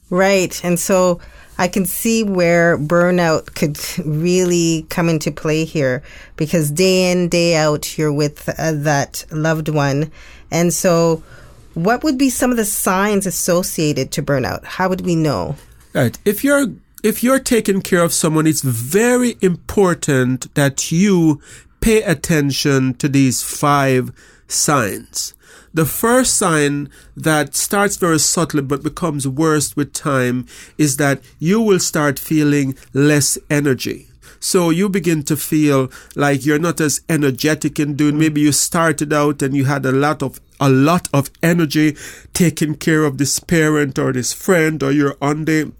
Right. 0.09 0.63
And 0.63 0.79
so 0.79 1.19
I 1.63 1.69
can 1.69 1.85
see 1.85 2.25
where 2.25 2.77
burnout 2.77 3.55
could 3.55 3.79
really 4.05 4.85
come 4.89 5.07
into 5.07 5.31
play 5.31 5.63
here 5.63 6.03
because 6.35 6.69
day 6.69 7.09
in, 7.09 7.29
day 7.29 7.55
out, 7.55 7.97
you're 7.97 8.11
with 8.11 8.49
uh, 8.49 8.73
that 8.73 9.23
loved 9.31 9.69
one. 9.69 10.11
And 10.51 10.73
so, 10.73 11.23
what 11.73 12.03
would 12.03 12.17
be 12.17 12.29
some 12.29 12.51
of 12.51 12.57
the 12.57 12.65
signs 12.65 13.25
associated 13.25 14.11
to 14.11 14.21
burnout? 14.21 14.65
How 14.65 14.89
would 14.89 15.05
we 15.05 15.15
know? 15.15 15.55
Right. 15.93 16.19
If 16.25 16.43
you're 16.43 16.67
if 17.01 17.23
you're 17.23 17.39
taking 17.39 17.81
care 17.81 18.03
of 18.03 18.11
someone, 18.11 18.45
it's 18.45 18.61
very 18.61 19.37
important 19.39 20.53
that 20.55 20.91
you 20.91 21.41
pay 21.79 22.01
attention 22.01 22.95
to 22.95 23.07
these 23.07 23.41
five 23.41 24.11
signs. 24.49 25.33
The 25.73 25.85
first 25.85 26.35
sign 26.35 26.89
that 27.17 27.55
starts 27.55 27.97
very 27.97 28.19
subtly 28.19 28.61
but 28.61 28.83
becomes 28.83 29.27
worse 29.27 29.75
with 29.75 29.91
time 29.91 30.45
is 30.77 30.97
that 30.97 31.21
you 31.39 31.59
will 31.61 31.79
start 31.79 32.19
feeling 32.19 32.75
less 32.93 33.39
energy. 33.49 34.07
So 34.39 34.69
you 34.69 34.87
begin 34.87 35.23
to 35.23 35.37
feel 35.37 35.89
like 36.15 36.45
you're 36.45 36.59
not 36.59 36.79
as 36.79 37.01
energetic 37.09 37.79
in 37.79 37.95
doing. 37.95 38.19
Maybe 38.19 38.41
you 38.41 38.51
started 38.51 39.13
out 39.13 39.41
and 39.41 39.55
you 39.55 39.65
had 39.65 39.85
a 39.85 39.91
lot 39.91 40.21
of 40.21 40.39
a 40.59 40.69
lot 40.69 41.09
of 41.13 41.31
energy 41.41 41.97
taking 42.33 42.75
care 42.75 43.03
of 43.03 43.17
this 43.17 43.39
parent 43.39 43.97
or 43.97 44.13
this 44.13 44.31
friend 44.31 44.83
or 44.83 44.91
you're 44.91 45.17
on 45.21 45.45
the 45.45 45.71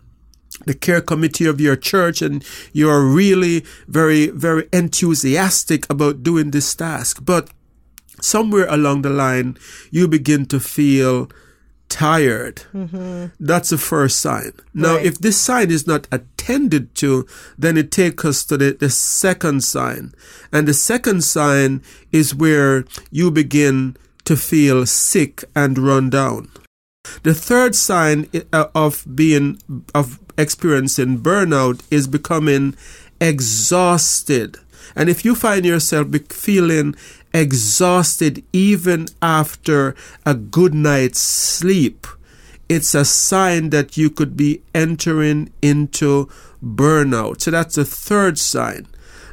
the 0.65 0.73
care 0.73 1.01
committee 1.01 1.45
of 1.45 1.59
your 1.59 1.75
church 1.75 2.21
and 2.21 2.43
you're 2.71 3.05
really 3.05 3.63
very 3.87 4.27
very 4.27 4.67
enthusiastic 4.71 5.85
about 5.89 6.23
doing 6.23 6.51
this 6.51 6.73
task 6.75 7.19
but 7.25 7.49
somewhere 8.23 8.65
along 8.69 9.01
the 9.03 9.09
line, 9.09 9.57
you 9.91 10.07
begin 10.07 10.45
to 10.47 10.59
feel 10.59 11.29
tired. 11.89 12.63
That's 13.39 13.69
the 13.69 13.77
first 13.77 14.19
sign. 14.19 14.53
Now, 14.73 14.95
Right. 14.95 15.05
if 15.05 15.19
this 15.19 15.37
sign 15.37 15.69
is 15.69 15.85
not 15.85 16.07
attended 16.11 16.95
to, 16.95 17.27
then 17.57 17.77
it 17.77 17.91
takes 17.91 18.25
us 18.25 18.43
to 18.45 18.57
the, 18.57 18.71
the 18.79 18.89
second 18.89 19.63
sign. 19.63 20.13
And 20.51 20.67
the 20.67 20.73
second 20.73 21.23
sign 21.23 21.81
is 22.11 22.33
where 22.33 22.85
you 23.11 23.29
begin 23.29 23.95
to 24.25 24.35
feel 24.35 24.85
sick 24.87 25.43
and 25.55 25.77
run 25.77 26.09
down. 26.09 26.49
The 27.23 27.33
third 27.35 27.75
sign 27.75 28.27
uh, 28.53 28.67
of 28.73 29.05
being 29.13 29.59
of 29.93 30.19
experiencing 30.37 31.19
burnout 31.19 31.81
is 31.91 32.07
becoming 32.07 32.75
exhausted. 33.19 34.57
And 34.95 35.09
if 35.09 35.23
you 35.25 35.35
find 35.35 35.65
yourself 35.65 36.07
feeling 36.29 36.95
exhausted 37.33 38.43
even 38.53 39.07
after 39.21 39.95
a 40.25 40.35
good 40.35 40.73
night's 40.73 41.19
sleep, 41.19 42.05
it's 42.69 42.95
a 42.95 43.05
sign 43.05 43.69
that 43.71 43.97
you 43.97 44.09
could 44.09 44.37
be 44.37 44.61
entering 44.73 45.51
into 45.61 46.29
burnout. 46.63 47.41
So 47.41 47.51
that's 47.51 47.75
the 47.75 47.85
third 47.85 48.37
sign. 48.37 48.87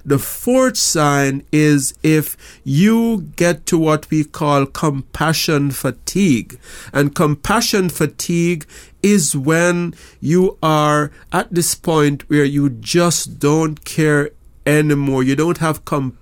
The 0.04 0.18
fourth 0.18 0.78
sign 0.78 1.44
is 1.52 1.94
if 2.02 2.36
you 2.64 3.28
get 3.36 3.66
to 3.66 3.78
what 3.78 4.10
we 4.10 4.24
call 4.24 4.64
compassion 4.64 5.70
fatigue. 5.70 6.58
And 6.92 7.14
compassion 7.14 7.90
fatigue 7.90 8.66
is 9.02 9.36
when 9.36 9.94
you 10.20 10.56
are 10.62 11.10
at 11.32 11.52
this 11.52 11.74
point 11.74 12.28
where 12.30 12.44
you 12.44 12.70
just 12.70 13.38
don't 13.38 13.84
care 13.84 14.30
anymore. 14.66 15.22
You 15.22 15.36
don't 15.36 15.58
have 15.58 15.84
compassion. 15.84 16.19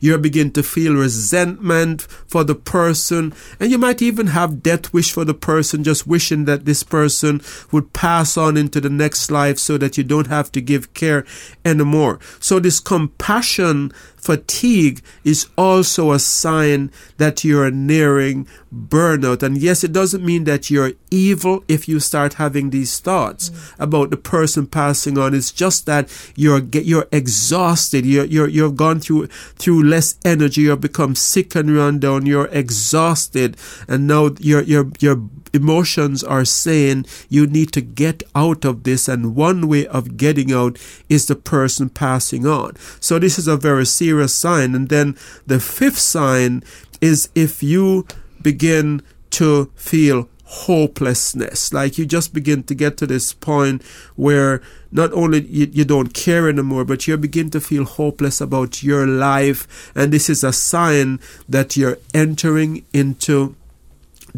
You 0.00 0.18
begin 0.18 0.50
to 0.52 0.62
feel 0.62 0.94
resentment 0.94 2.02
for 2.02 2.44
the 2.44 2.54
person. 2.54 3.32
And 3.60 3.70
you 3.70 3.78
might 3.78 4.02
even 4.02 4.28
have 4.28 4.62
death 4.62 4.92
wish 4.92 5.12
for 5.12 5.24
the 5.24 5.34
person, 5.34 5.84
just 5.84 6.06
wishing 6.06 6.44
that 6.44 6.64
this 6.64 6.82
person 6.82 7.40
would 7.72 7.92
pass 7.92 8.36
on 8.36 8.56
into 8.56 8.80
the 8.80 8.90
next 8.90 9.30
life 9.30 9.58
so 9.58 9.78
that 9.78 9.96
you 9.96 10.04
don't 10.04 10.26
have 10.26 10.50
to 10.52 10.60
give 10.60 10.94
care 10.94 11.24
anymore. 11.64 12.18
So 12.40 12.60
this 12.60 12.80
compassion 12.80 13.92
fatigue 14.18 15.02
is 15.24 15.46
also 15.56 16.12
a 16.12 16.18
sign 16.18 16.90
that 17.16 17.44
you're 17.44 17.70
nearing 17.70 18.46
burnout. 18.74 19.42
And 19.42 19.56
yes, 19.58 19.82
it 19.82 19.92
doesn't 19.92 20.24
mean 20.24 20.44
that 20.44 20.70
you're 20.70 20.92
evil 21.10 21.64
if 21.68 21.88
you 21.88 22.00
start 22.00 22.34
having 22.34 22.70
these 22.70 23.00
thoughts 23.00 23.50
about 23.78 24.10
the 24.10 24.16
person 24.16 24.66
passing 24.66 25.18
on. 25.18 25.34
It's 25.34 25.52
just 25.52 25.86
that 25.86 26.10
you're 26.36 26.60
you're 26.72 27.06
exhausted. 27.12 28.04
You're, 28.04 28.24
you're 28.24 28.48
you've 28.48 28.76
gone 28.76 29.00
through 29.00 29.26
through 29.28 29.84
less 29.84 30.18
energy. 30.24 30.62
You've 30.62 30.80
become 30.80 31.14
sick 31.14 31.54
and 31.54 31.74
run 31.74 31.98
down. 31.98 32.26
You're 32.26 32.48
exhausted, 32.48 33.56
and 33.86 34.06
now 34.06 34.30
your 34.38 34.62
your 34.62 34.90
your 35.00 35.16
emotions 35.52 36.22
are 36.24 36.44
saying 36.44 37.06
you 37.28 37.46
need 37.46 37.72
to 37.72 37.80
get 37.80 38.22
out 38.34 38.64
of 38.64 38.84
this. 38.84 39.08
And 39.08 39.34
one 39.34 39.68
way 39.68 39.86
of 39.86 40.16
getting 40.16 40.52
out 40.52 40.78
is 41.08 41.26
the 41.26 41.36
person 41.36 41.88
passing 41.88 42.46
on. 42.46 42.76
So 43.00 43.18
this 43.18 43.38
is 43.38 43.48
a 43.48 43.56
very 43.56 43.86
serious 43.86 44.34
sign. 44.34 44.74
And 44.74 44.88
then 44.88 45.16
the 45.46 45.60
fifth 45.60 45.98
sign 45.98 46.62
is 47.00 47.28
if 47.34 47.62
you 47.62 48.06
begin 48.42 49.02
to 49.30 49.70
feel 49.74 50.28
hopelessness. 50.48 51.72
Like 51.72 51.98
you 51.98 52.06
just 52.06 52.32
begin 52.32 52.62
to 52.64 52.74
get 52.74 52.96
to 52.98 53.06
this 53.06 53.32
point 53.34 53.82
where 54.16 54.62
not 54.90 55.12
only 55.12 55.42
you, 55.46 55.68
you 55.70 55.84
don't 55.84 56.14
care 56.14 56.48
anymore, 56.48 56.84
but 56.84 57.06
you 57.06 57.16
begin 57.18 57.50
to 57.50 57.60
feel 57.60 57.84
hopeless 57.84 58.40
about 58.40 58.82
your 58.82 59.06
life. 59.06 59.92
And 59.94 60.12
this 60.12 60.30
is 60.30 60.42
a 60.42 60.52
sign 60.52 61.20
that 61.48 61.76
you're 61.76 61.98
entering 62.14 62.86
into 62.94 63.56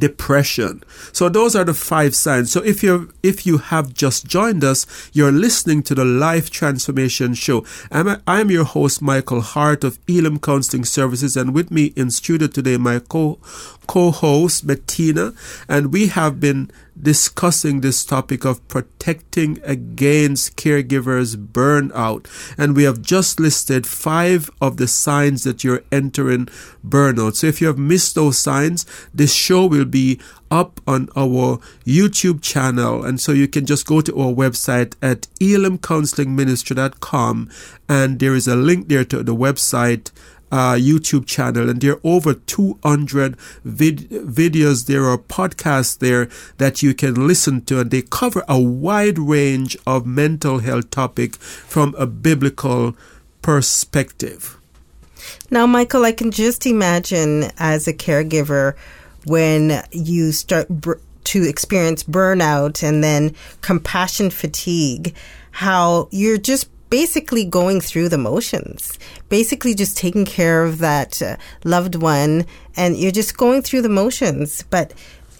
depression. 0.00 0.82
So 1.12 1.28
those 1.28 1.54
are 1.54 1.64
the 1.64 1.74
five 1.74 2.16
signs. 2.16 2.50
So 2.50 2.60
if 2.64 2.82
you 2.82 3.12
if 3.22 3.46
you 3.46 3.58
have 3.58 3.94
just 3.94 4.26
joined 4.26 4.64
us, 4.64 4.86
you're 5.12 5.30
listening 5.30 5.82
to 5.84 5.94
the 5.94 6.04
Life 6.04 6.50
Transformation 6.50 7.34
Show. 7.34 7.64
I'm 7.92 8.20
I'm 8.26 8.50
your 8.50 8.64
host 8.64 9.00
Michael 9.00 9.42
Hart 9.42 9.84
of 9.84 9.98
Elim 10.08 10.40
Counseling 10.40 10.84
Services, 10.84 11.36
and 11.36 11.54
with 11.54 11.70
me 11.70 11.92
in 11.94 12.10
studio 12.10 12.48
today 12.48 12.76
my 12.76 12.98
co 12.98 13.38
co-host 13.86 14.66
Bettina, 14.66 15.34
and 15.68 15.92
we 15.92 16.08
have 16.08 16.40
been 16.40 16.70
discussing 17.02 17.80
this 17.80 18.04
topic 18.04 18.44
of 18.44 18.66
protecting 18.68 19.58
against 19.64 20.56
caregivers 20.56 21.36
burnout. 21.36 22.26
And 22.58 22.76
we 22.76 22.84
have 22.84 23.02
just 23.02 23.40
listed 23.40 23.86
five 23.86 24.50
of 24.60 24.76
the 24.76 24.88
signs 24.88 25.44
that 25.44 25.64
you're 25.64 25.82
entering 25.90 26.48
burnout. 26.86 27.36
So 27.36 27.46
if 27.46 27.60
you 27.60 27.66
have 27.66 27.78
missed 27.78 28.14
those 28.14 28.38
signs 28.38 28.86
this 29.14 29.34
show 29.34 29.66
will 29.66 29.84
be 29.84 30.18
up 30.50 30.80
on 30.86 31.10
our 31.16 31.58
YouTube 31.84 32.40
channel. 32.42 33.04
And 33.04 33.20
so 33.20 33.32
you 33.32 33.46
can 33.46 33.66
just 33.66 33.86
go 33.86 34.00
to 34.00 34.18
our 34.18 34.32
website 34.32 34.94
at 35.00 35.28
elimcounselingministry.com 35.40 37.50
and 37.88 38.18
there 38.18 38.34
is 38.34 38.48
a 38.48 38.56
link 38.56 38.88
there 38.88 39.04
to 39.04 39.22
the 39.22 39.34
website 39.34 40.10
uh, 40.50 40.74
YouTube 40.74 41.26
channel, 41.26 41.68
and 41.68 41.80
there 41.80 41.94
are 41.94 42.00
over 42.04 42.34
200 42.34 43.36
vid- 43.64 44.10
videos 44.10 44.86
there 44.86 45.04
are 45.04 45.18
podcasts 45.18 45.98
there 45.98 46.28
that 46.58 46.82
you 46.82 46.94
can 46.94 47.26
listen 47.26 47.62
to, 47.66 47.80
and 47.80 47.90
they 47.90 48.02
cover 48.02 48.44
a 48.48 48.60
wide 48.60 49.18
range 49.18 49.76
of 49.86 50.06
mental 50.06 50.58
health 50.58 50.90
topic 50.90 51.36
from 51.36 51.94
a 51.98 52.06
biblical 52.06 52.96
perspective. 53.42 54.58
Now, 55.50 55.66
Michael, 55.66 56.04
I 56.04 56.12
can 56.12 56.30
just 56.30 56.66
imagine 56.66 57.50
as 57.58 57.86
a 57.86 57.92
caregiver 57.92 58.74
when 59.26 59.82
you 59.92 60.32
start 60.32 60.68
br- 60.68 60.94
to 61.24 61.48
experience 61.48 62.02
burnout 62.02 62.82
and 62.82 63.04
then 63.04 63.34
compassion 63.60 64.30
fatigue, 64.30 65.14
how 65.52 66.08
you're 66.10 66.38
just 66.38 66.68
basically 66.90 67.44
going 67.44 67.80
through 67.80 68.08
the 68.08 68.18
motions, 68.18 68.98
basically 69.28 69.74
just 69.74 69.96
taking 69.96 70.24
care 70.24 70.64
of 70.64 70.78
that 70.78 71.22
uh, 71.22 71.36
loved 71.64 71.94
one, 71.94 72.44
and 72.76 72.96
you're 72.96 73.12
just 73.12 73.36
going 73.36 73.62
through 73.62 73.82
the 73.82 73.88
motions. 73.88 74.62
But 74.68 74.92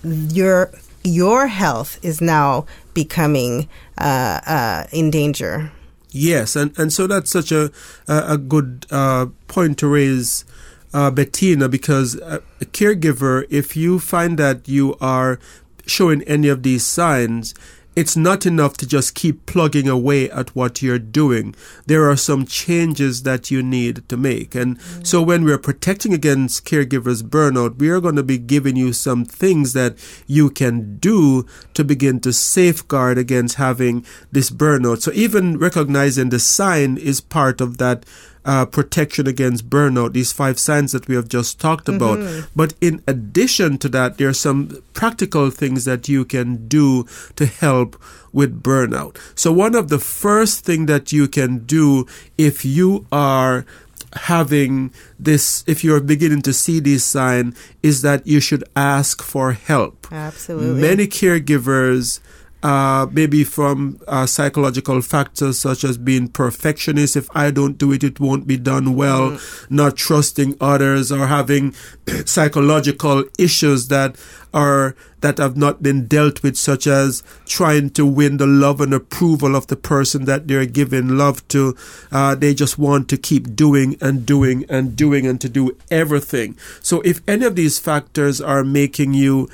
your 0.03 0.71
your 1.03 1.49
health 1.49 1.99
is 2.03 2.21
now 2.21 2.67
becoming 2.95 3.69
uh, 3.99 4.41
uh, 4.47 4.85
in 4.93 5.11
danger. 5.11 5.73
Yes, 6.13 6.57
and, 6.57 6.77
and 6.79 6.93
so 6.93 7.07
that's 7.07 7.31
such 7.31 7.53
a 7.53 7.71
a, 8.09 8.37
good 8.37 8.87
uh, 8.91 9.27
point 9.47 9.79
to 9.79 9.87
raise, 9.87 10.45
uh, 10.93 11.11
Bettina, 11.11 11.69
because 11.69 12.17
a, 12.17 12.43
a 12.61 12.65
caregiver, 12.65 13.47
if 13.49 13.77
you 13.77 14.01
find 14.01 14.37
that 14.39 14.69
you 14.69 14.97
are 15.01 15.39
showing 15.87 16.23
any 16.23 16.49
of 16.49 16.65
these 16.65 16.85
signs, 16.85 17.55
it's 17.96 18.16
not 18.16 18.46
enough 18.46 18.76
to 18.79 18.87
just 18.87 19.14
keep 19.14 19.46
plugging 19.46 19.88
away 19.88 20.31
at 20.31 20.55
what 20.55 20.81
you're 20.81 20.98
doing. 20.98 21.55
There 21.87 22.09
are 22.09 22.16
some 22.16 22.46
changes 22.46 23.24
that 23.24 23.50
you 23.50 23.62
need 23.62 24.09
to 24.09 24.16
make. 24.16 24.55
And 24.55 24.79
mm. 24.79 25.07
so 25.07 25.20
when 25.22 25.44
we're 25.44 25.59
protecting 25.59 26.14
against 26.14 26.64
caregivers 26.64 27.22
burnout, 27.22 27.79
we 27.79 27.90
are 27.90 28.00
going 28.00 28.16
to 28.16 28.22
be 28.22 28.38
giving 28.38 28.76
you 28.76 28.92
some 28.92 29.24
things 29.24 29.72
that 29.72 29.96
you 30.26 30.50
can 30.50 30.98
do 30.98 31.46
to 31.74 31.85
begin 31.85 32.20
to 32.20 32.33
safeguard 32.33 33.18
against 33.18 33.57
having 33.57 34.07
this 34.31 34.50
burnout. 34.50 35.03
So 35.03 35.11
even 35.12 35.59
recognizing 35.59 36.29
the 36.29 36.38
sign 36.38 36.96
is 36.96 37.20
part 37.20 37.61
of 37.61 37.79
that 37.79 38.07
uh, 38.44 38.66
protection 38.66 39.26
against 39.26 39.68
burnout, 39.68 40.12
these 40.12 40.33
five 40.33 40.59
signs 40.59 40.92
that 40.92 41.09
we 41.09 41.14
have 41.14 41.29
just 41.29 41.61
talked 41.61 41.88
about. 41.88 42.18
Mm-hmm. 42.18 42.48
But 42.57 42.74
in 42.81 43.03
addition 43.07 43.79
to 43.79 43.88
that, 43.90 44.18
there 44.18 44.29
are 44.29 44.35
some 44.35 44.83
practical 44.92 45.50
things 45.50 45.85
that 45.85 46.09
you 46.09 46.24
can 46.24 46.66
do 46.68 47.05
to 47.37 47.46
help 47.46 48.00
with 48.33 48.62
burnout. 48.62 49.16
So 49.35 49.53
one 49.53 49.74
of 49.74 49.88
the 49.88 49.98
first 49.98 50.64
thing 50.64 50.87
that 50.87 51.12
you 51.12 51.29
can 51.29 51.59
do 51.66 52.07
if 52.38 52.64
you 52.64 53.07
are 53.12 53.66
having 54.14 54.92
this 55.20 55.62
if 55.68 55.85
you're 55.85 56.00
beginning 56.00 56.42
to 56.42 56.53
see 56.53 56.81
this 56.81 57.05
sign 57.05 57.55
is 57.81 58.03
that 58.03 58.26
you 58.26 58.40
should 58.40 58.64
ask 58.74 59.22
for 59.22 59.53
help 59.53 60.09
absolutely 60.11 60.81
many 60.81 61.07
caregivers 61.07 62.18
uh, 62.62 63.07
maybe 63.11 63.44
from 63.44 64.01
uh, 64.07 64.27
psychological 64.27 65.01
factors 65.01 65.59
such 65.59 65.85
as 65.85 65.96
being 65.96 66.29
perfectionist. 66.29 67.16
If 67.16 67.29
I 67.35 67.51
don't 67.51 67.79
do 67.79 67.92
it, 67.92 68.05
it 68.05 68.20
won't 68.20 68.46
be 68.46 68.57
done 68.57 68.94
well. 68.94 69.31
Mm. 69.31 69.70
Not 69.70 69.96
trusting 69.96 70.57
others 70.61 71.11
or 71.11 71.27
having 71.27 71.75
psychological 72.27 73.25
issues 73.38 73.88
that 73.88 74.16
are 74.53 74.96
that 75.20 75.38
have 75.38 75.57
not 75.57 75.83
been 75.83 76.07
dealt 76.07 76.42
with, 76.42 76.57
such 76.57 76.87
as 76.87 77.23
trying 77.46 77.90
to 77.90 78.07
win 78.07 78.38
the 78.38 78.46
love 78.46 78.81
and 78.81 78.92
approval 78.94 79.55
of 79.55 79.66
the 79.66 79.77
person 79.77 80.25
that 80.25 80.49
they're 80.49 80.66
giving 80.66 81.16
love 81.16 81.46
to. 81.49 81.77
Uh, 82.11 82.35
they 82.35 82.55
just 82.55 82.79
want 82.79 83.09
to 83.09 83.16
keep 83.16 83.55
doing 83.55 83.96
and 84.01 84.25
doing 84.25 84.64
and 84.68 84.96
doing 84.96 85.27
and 85.27 85.40
to 85.40 85.49
do 85.49 85.77
everything. 85.90 86.57
So 86.81 87.01
if 87.03 87.20
any 87.29 87.44
of 87.44 87.55
these 87.57 87.79
factors 87.79 88.40
are 88.40 88.64
making 88.64 89.14
you 89.14 89.49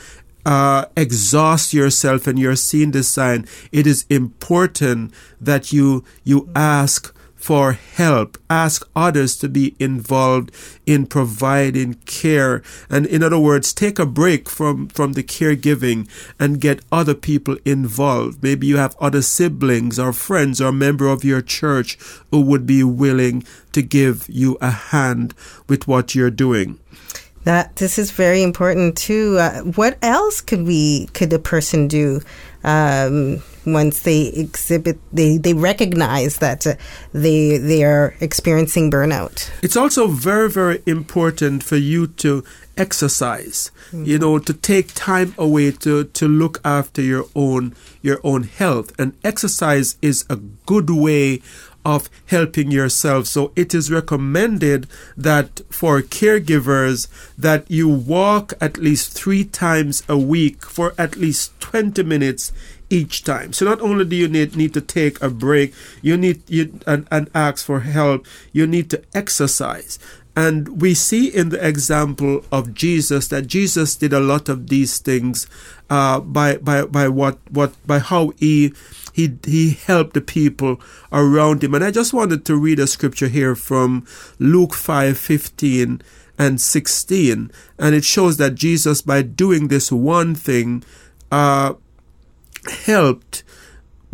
uh, 0.46 0.84
exhaust 0.96 1.74
yourself 1.74 2.28
and 2.28 2.38
you're 2.38 2.54
seeing 2.56 2.92
this 2.92 3.08
sign, 3.08 3.46
it 3.72 3.86
is 3.86 4.06
important 4.08 5.12
that 5.40 5.72
you 5.72 6.04
you 6.22 6.48
ask 6.54 7.12
for 7.34 7.72
help. 7.72 8.38
Ask 8.48 8.88
others 8.96 9.36
to 9.36 9.48
be 9.48 9.76
involved 9.78 10.50
in 10.84 11.06
providing 11.06 11.94
care. 12.06 12.62
And 12.90 13.06
in 13.06 13.22
other 13.22 13.38
words, 13.38 13.72
take 13.72 13.98
a 13.98 14.06
break 14.06 14.48
from, 14.48 14.88
from 14.88 15.12
the 15.12 15.22
caregiving 15.22 16.08
and 16.40 16.60
get 16.60 16.84
other 16.90 17.14
people 17.14 17.56
involved. 17.64 18.42
Maybe 18.42 18.66
you 18.66 18.78
have 18.78 18.96
other 18.98 19.22
siblings 19.22 19.98
or 19.98 20.12
friends 20.12 20.60
or 20.60 20.72
member 20.72 21.06
of 21.06 21.22
your 21.22 21.42
church 21.42 21.98
who 22.32 22.40
would 22.40 22.66
be 22.66 22.82
willing 22.82 23.44
to 23.72 23.82
give 23.82 24.26
you 24.28 24.58
a 24.60 24.70
hand 24.70 25.34
with 25.68 25.86
what 25.86 26.14
you're 26.14 26.30
doing. 26.30 26.80
That 27.46 27.76
this 27.76 27.96
is 27.96 28.10
very 28.10 28.42
important 28.42 28.98
too. 28.98 29.38
Uh, 29.38 29.60
what 29.78 29.98
else 30.02 30.40
could 30.40 30.66
we 30.66 31.06
could 31.14 31.32
a 31.32 31.38
person 31.38 31.86
do 31.86 32.20
um, 32.64 33.40
once 33.64 34.02
they 34.02 34.26
exhibit 34.34 34.98
they, 35.12 35.38
they 35.38 35.54
recognize 35.54 36.38
that 36.38 36.66
uh, 36.66 36.74
they 37.12 37.56
they 37.58 37.84
are 37.84 38.16
experiencing 38.20 38.90
burnout? 38.90 39.48
It's 39.62 39.76
also 39.76 40.08
very 40.08 40.50
very 40.50 40.82
important 40.86 41.62
for 41.62 41.76
you 41.76 42.08
to 42.18 42.42
exercise. 42.76 43.70
Mm-hmm. 43.92 44.04
You 44.04 44.18
know, 44.18 44.38
to 44.40 44.52
take 44.52 44.92
time 44.94 45.32
away 45.38 45.70
to 45.70 46.02
to 46.04 46.26
look 46.26 46.60
after 46.64 47.00
your 47.00 47.26
own 47.36 47.76
your 48.02 48.18
own 48.24 48.42
health, 48.42 48.90
and 48.98 49.14
exercise 49.22 49.96
is 50.02 50.24
a 50.28 50.36
good 50.66 50.90
way 50.90 51.42
of 51.86 52.10
helping 52.26 52.72
yourself. 52.72 53.28
So 53.28 53.52
it 53.54 53.72
is 53.72 53.92
recommended 53.92 54.88
that 55.16 55.60
for 55.70 56.02
caregivers 56.02 57.06
that 57.38 57.70
you 57.70 57.88
walk 57.88 58.54
at 58.60 58.76
least 58.76 59.12
three 59.12 59.44
times 59.44 60.02
a 60.08 60.18
week 60.18 60.66
for 60.66 60.94
at 60.98 61.14
least 61.14 61.58
20 61.60 62.02
minutes 62.02 62.52
each 62.90 63.22
time. 63.22 63.52
So 63.52 63.64
not 63.64 63.80
only 63.80 64.04
do 64.04 64.16
you 64.16 64.26
need, 64.26 64.56
need 64.56 64.74
to 64.74 64.80
take 64.80 65.22
a 65.22 65.30
break, 65.30 65.74
you 66.02 66.16
need 66.16 66.42
you 66.50 66.80
and, 66.88 67.06
and 67.12 67.30
ask 67.32 67.64
for 67.64 67.80
help, 67.80 68.26
you 68.52 68.66
need 68.66 68.90
to 68.90 69.02
exercise. 69.14 70.00
And 70.34 70.82
we 70.82 70.92
see 70.92 71.28
in 71.28 71.50
the 71.50 71.66
example 71.66 72.44
of 72.50 72.74
Jesus 72.74 73.28
that 73.28 73.46
Jesus 73.46 73.94
did 73.94 74.12
a 74.12 74.20
lot 74.20 74.48
of 74.48 74.68
these 74.68 74.98
things 74.98 75.46
uh, 75.88 76.18
by 76.18 76.56
by 76.56 76.84
by 76.84 77.08
what 77.08 77.38
what 77.50 77.72
by 77.86 78.00
how 78.00 78.32
he 78.36 78.74
he 79.16 79.38
he 79.46 79.70
helped 79.70 80.12
the 80.12 80.20
people 80.20 80.78
around 81.10 81.64
him. 81.64 81.74
And 81.74 81.82
I 81.82 81.90
just 81.90 82.12
wanted 82.12 82.44
to 82.44 82.56
read 82.56 82.78
a 82.78 82.86
scripture 82.86 83.28
here 83.28 83.54
from 83.56 84.06
Luke 84.38 84.74
five 84.74 85.16
fifteen 85.16 86.02
and 86.38 86.60
16 86.60 87.50
and 87.78 87.94
it 87.94 88.04
shows 88.04 88.36
that 88.36 88.54
jesus 88.54 89.00
by 89.00 89.22
doing 89.22 89.68
this 89.68 89.90
one 89.90 90.34
thing 90.34 90.84
uh, 91.32 91.72
helped 92.84 93.42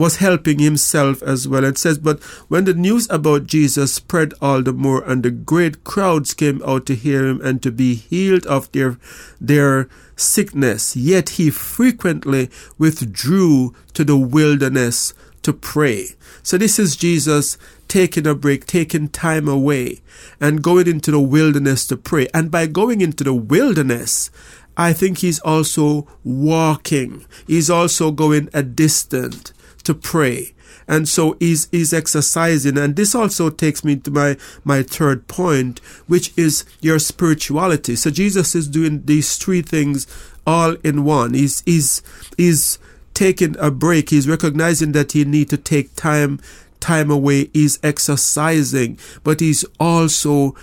was 0.02 0.16
helping 0.16 0.58
himself 0.58 1.22
as 1.22 1.46
well. 1.46 1.62
It 1.62 1.78
says, 1.78 1.96
But 1.96 2.20
when 2.48 2.64
the 2.64 2.74
news 2.74 3.06
about 3.08 3.46
Jesus 3.46 3.94
spread 3.94 4.34
all 4.42 4.60
the 4.60 4.72
more, 4.72 5.00
and 5.04 5.22
the 5.22 5.30
great 5.30 5.84
crowds 5.84 6.34
came 6.34 6.60
out 6.66 6.86
to 6.86 6.96
hear 6.96 7.24
him 7.24 7.40
and 7.40 7.62
to 7.62 7.70
be 7.70 7.94
healed 7.94 8.44
of 8.46 8.70
their, 8.72 8.98
their 9.40 9.88
sickness, 10.16 10.96
yet 10.96 11.38
he 11.38 11.50
frequently 11.50 12.50
withdrew 12.78 13.76
to 13.94 14.02
the 14.02 14.16
wilderness 14.16 15.14
to 15.42 15.52
pray. 15.52 16.08
So 16.42 16.58
this 16.58 16.80
is 16.80 16.96
Jesus 16.96 17.56
taking 17.86 18.26
a 18.26 18.34
break, 18.34 18.66
taking 18.66 19.06
time 19.06 19.46
away, 19.46 20.00
and 20.40 20.64
going 20.64 20.88
into 20.88 21.12
the 21.12 21.20
wilderness 21.20 21.86
to 21.86 21.96
pray. 21.96 22.26
And 22.34 22.50
by 22.50 22.66
going 22.66 23.02
into 23.02 23.22
the 23.22 23.34
wilderness, 23.34 24.32
I 24.76 24.94
think 24.94 25.18
he's 25.18 25.38
also 25.38 26.08
walking. 26.24 27.24
He's 27.46 27.70
also 27.70 28.10
going 28.10 28.48
a 28.52 28.64
distant 28.64 29.52
to 29.82 29.94
pray. 29.94 30.54
And 30.88 31.08
so 31.08 31.36
he's, 31.38 31.68
he's 31.70 31.92
exercising. 31.92 32.76
And 32.76 32.96
this 32.96 33.14
also 33.14 33.50
takes 33.50 33.84
me 33.84 33.96
to 33.96 34.10
my, 34.10 34.36
my 34.64 34.82
third 34.82 35.28
point, 35.28 35.78
which 36.06 36.36
is 36.36 36.64
your 36.80 36.98
spirituality. 36.98 37.96
So 37.96 38.10
Jesus 38.10 38.54
is 38.54 38.68
doing 38.68 39.04
these 39.04 39.36
three 39.36 39.62
things 39.62 40.06
all 40.46 40.74
in 40.82 41.04
one. 41.04 41.34
He's, 41.34 41.62
he's, 41.62 42.02
he's 42.36 42.78
taking 43.14 43.56
a 43.58 43.70
break. 43.70 44.10
He's 44.10 44.28
recognizing 44.28 44.92
that 44.92 45.12
he 45.12 45.24
need 45.24 45.50
to 45.50 45.56
take 45.56 45.94
time, 45.94 46.40
time 46.80 47.10
away. 47.10 47.48
He's 47.52 47.78
exercising, 47.82 48.98
but 49.22 49.40
he's 49.40 49.64
also 49.78 50.56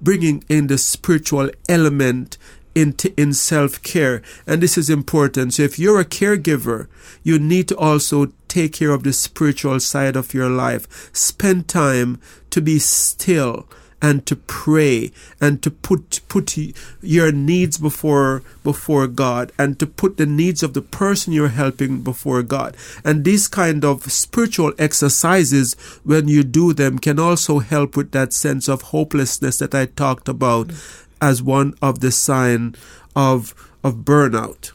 bringing 0.00 0.44
in 0.48 0.66
the 0.66 0.78
spiritual 0.78 1.50
element 1.68 2.36
in, 2.74 2.92
t- 2.94 3.14
in 3.16 3.32
self 3.32 3.82
care. 3.82 4.22
And 4.46 4.62
this 4.62 4.76
is 4.78 4.90
important. 4.90 5.54
So 5.54 5.62
if 5.62 5.78
you're 5.78 6.00
a 6.00 6.04
caregiver, 6.04 6.88
you 7.22 7.38
need 7.38 7.68
to 7.68 7.76
also 7.76 8.32
take 8.48 8.74
care 8.74 8.90
of 8.90 9.02
the 9.02 9.12
spiritual 9.12 9.80
side 9.80 10.16
of 10.16 10.34
your 10.34 10.48
life. 10.48 11.10
Spend 11.14 11.68
time 11.68 12.20
to 12.50 12.60
be 12.60 12.78
still 12.78 13.66
and 14.02 14.26
to 14.26 14.34
pray 14.34 15.12
and 15.40 15.62
to 15.62 15.70
put 15.70 16.20
put 16.28 16.58
your 17.00 17.30
needs 17.30 17.78
before 17.78 18.42
before 18.64 19.06
God 19.06 19.52
and 19.56 19.78
to 19.78 19.86
put 19.86 20.16
the 20.16 20.26
needs 20.26 20.62
of 20.62 20.74
the 20.74 20.82
person 20.82 21.32
you're 21.32 21.48
helping 21.48 22.02
before 22.02 22.42
God. 22.42 22.76
And 23.04 23.24
these 23.24 23.46
kind 23.46 23.84
of 23.84 24.10
spiritual 24.10 24.72
exercises 24.76 25.74
when 26.02 26.26
you 26.26 26.42
do 26.42 26.72
them 26.72 26.98
can 26.98 27.20
also 27.20 27.60
help 27.60 27.96
with 27.96 28.10
that 28.10 28.32
sense 28.32 28.68
of 28.68 28.90
hopelessness 28.90 29.58
that 29.58 29.74
I 29.74 29.86
talked 29.86 30.28
about. 30.28 30.72
As 31.22 31.42
one 31.42 31.74
of 31.80 32.00
the 32.00 32.12
sign 32.12 32.74
of 33.16 33.54
of 33.82 33.96
burnout. 33.96 34.72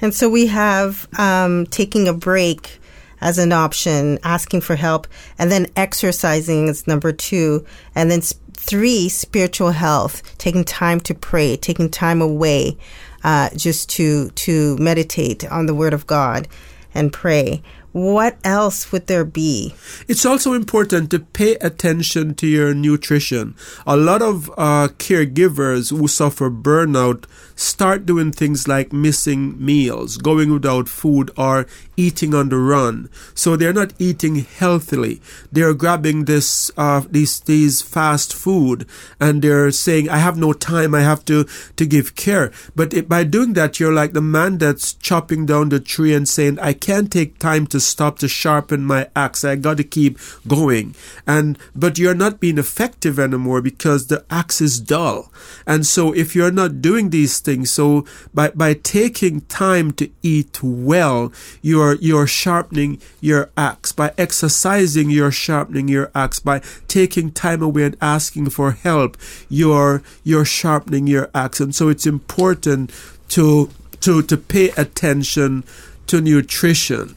And 0.00 0.12
so 0.12 0.28
we 0.28 0.48
have 0.48 1.06
um, 1.18 1.66
taking 1.66 2.08
a 2.08 2.12
break 2.12 2.80
as 3.20 3.38
an 3.38 3.52
option, 3.52 4.18
asking 4.24 4.62
for 4.62 4.74
help, 4.74 5.06
and 5.38 5.50
then 5.50 5.68
exercising 5.76 6.66
is 6.66 6.88
number 6.88 7.12
two, 7.12 7.64
and 7.94 8.10
then 8.10 8.20
sp- 8.20 8.42
three, 8.56 9.08
spiritual 9.08 9.70
health, 9.70 10.36
taking 10.38 10.64
time 10.64 10.98
to 11.00 11.14
pray, 11.14 11.56
taking 11.56 11.88
time 11.88 12.20
away, 12.20 12.76
uh, 13.22 13.50
just 13.56 13.90
to 13.90 14.30
to 14.30 14.76
meditate 14.78 15.44
on 15.50 15.66
the 15.66 15.74
Word 15.74 15.94
of 15.94 16.06
God 16.06 16.48
and 16.94 17.12
pray 17.12 17.62
what 17.92 18.36
else 18.42 18.90
would 18.90 19.06
there 19.06 19.24
be? 19.24 19.74
It's 20.08 20.26
also 20.26 20.54
important 20.54 21.10
to 21.10 21.20
pay 21.20 21.54
attention 21.56 22.34
to 22.36 22.46
your 22.46 22.74
nutrition. 22.74 23.54
A 23.86 23.96
lot 23.96 24.22
of 24.22 24.50
uh, 24.50 24.88
caregivers 24.98 25.96
who 25.96 26.08
suffer 26.08 26.50
burnout 26.50 27.24
start 27.54 28.06
doing 28.06 28.32
things 28.32 28.66
like 28.66 28.92
missing 28.92 29.62
meals, 29.64 30.16
going 30.16 30.52
without 30.52 30.88
food, 30.88 31.30
or 31.36 31.66
eating 31.96 32.34
on 32.34 32.48
the 32.48 32.56
run. 32.56 33.08
So 33.34 33.56
they're 33.56 33.72
not 33.72 33.92
eating 33.98 34.36
healthily. 34.36 35.20
They're 35.50 35.74
grabbing 35.74 36.24
this, 36.24 36.70
uh, 36.76 37.02
these, 37.10 37.40
these 37.40 37.82
fast 37.82 38.34
food 38.34 38.86
and 39.20 39.42
they're 39.42 39.70
saying, 39.70 40.08
I 40.08 40.16
have 40.16 40.36
no 40.36 40.52
time. 40.52 40.94
I 40.94 41.00
have 41.00 41.24
to, 41.26 41.44
to 41.76 41.86
give 41.86 42.14
care. 42.14 42.50
But 42.74 42.94
it, 42.94 43.08
by 43.08 43.24
doing 43.24 43.52
that, 43.54 43.78
you're 43.78 43.92
like 43.92 44.12
the 44.12 44.22
man 44.22 44.58
that's 44.58 44.94
chopping 44.94 45.46
down 45.46 45.68
the 45.68 45.80
tree 45.80 46.14
and 46.14 46.28
saying, 46.28 46.58
I 46.58 46.72
can't 46.72 47.12
take 47.12 47.38
time 47.38 47.66
to 47.68 47.80
stop 47.82 48.18
to 48.20 48.28
sharpen 48.28 48.84
my 48.84 49.08
axe. 49.14 49.44
I 49.44 49.56
got 49.56 49.76
to 49.76 49.84
keep 49.84 50.18
going. 50.46 50.94
And, 51.26 51.58
but 51.74 51.98
you're 51.98 52.14
not 52.14 52.40
being 52.40 52.58
effective 52.58 53.18
anymore 53.18 53.60
because 53.60 54.06
the 54.06 54.24
axe 54.30 54.60
is 54.60 54.80
dull. 54.80 55.32
And 55.66 55.86
so 55.86 56.12
if 56.12 56.34
you're 56.34 56.50
not 56.50 56.80
doing 56.80 57.10
these 57.10 57.38
things, 57.38 57.70
so 57.70 58.04
by, 58.32 58.50
by 58.50 58.74
taking 58.74 59.42
time 59.42 59.92
to 59.92 60.10
eat 60.22 60.62
well, 60.62 61.32
you're, 61.60 61.94
you're 61.96 62.26
sharpening 62.26 63.00
your 63.20 63.50
axe. 63.56 63.92
By 63.92 64.12
exercising, 64.16 65.10
you're 65.10 65.30
sharpening 65.30 65.88
your 65.88 66.10
axe. 66.14 66.40
By 66.40 66.62
taking 66.88 67.30
time 67.32 67.62
away 67.62 67.84
and 67.84 67.96
asking 68.00 68.50
for 68.50 68.72
help, 68.72 69.16
you're, 69.48 70.02
you're 70.24 70.44
sharpening 70.44 71.06
your 71.06 71.30
axe. 71.34 71.60
And 71.60 71.74
so 71.74 71.88
it's 71.88 72.06
important 72.06 72.92
to, 73.30 73.70
to, 74.00 74.22
to 74.22 74.36
pay 74.36 74.70
attention 74.70 75.64
to 76.08 76.20
nutrition. 76.20 77.16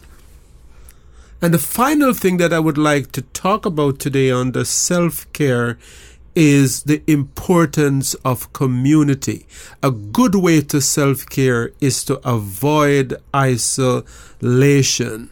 And 1.42 1.54
the 1.54 1.60
final 1.60 2.14
thing 2.14 2.38
that 2.38 2.54
I 2.54 2.60
would 2.60 2.78
like 2.78 3.12
to 3.12 3.22
talk 3.22 3.66
about 3.66 4.00
today 4.00 4.32
on 4.32 4.54
the 4.54 4.64
self 4.64 5.30
care 5.34 5.78
is 6.34 6.84
the 6.84 7.04
importance 7.08 8.14
of 8.26 8.54
community. 8.54 9.46
A 9.84 9.92
good 9.92 10.36
way 10.36 10.62
to 10.62 10.80
self 10.82 11.26
care 11.26 11.72
is 11.82 12.06
to 12.06 12.26
avoid 12.28 13.22
isolation. 13.36 15.30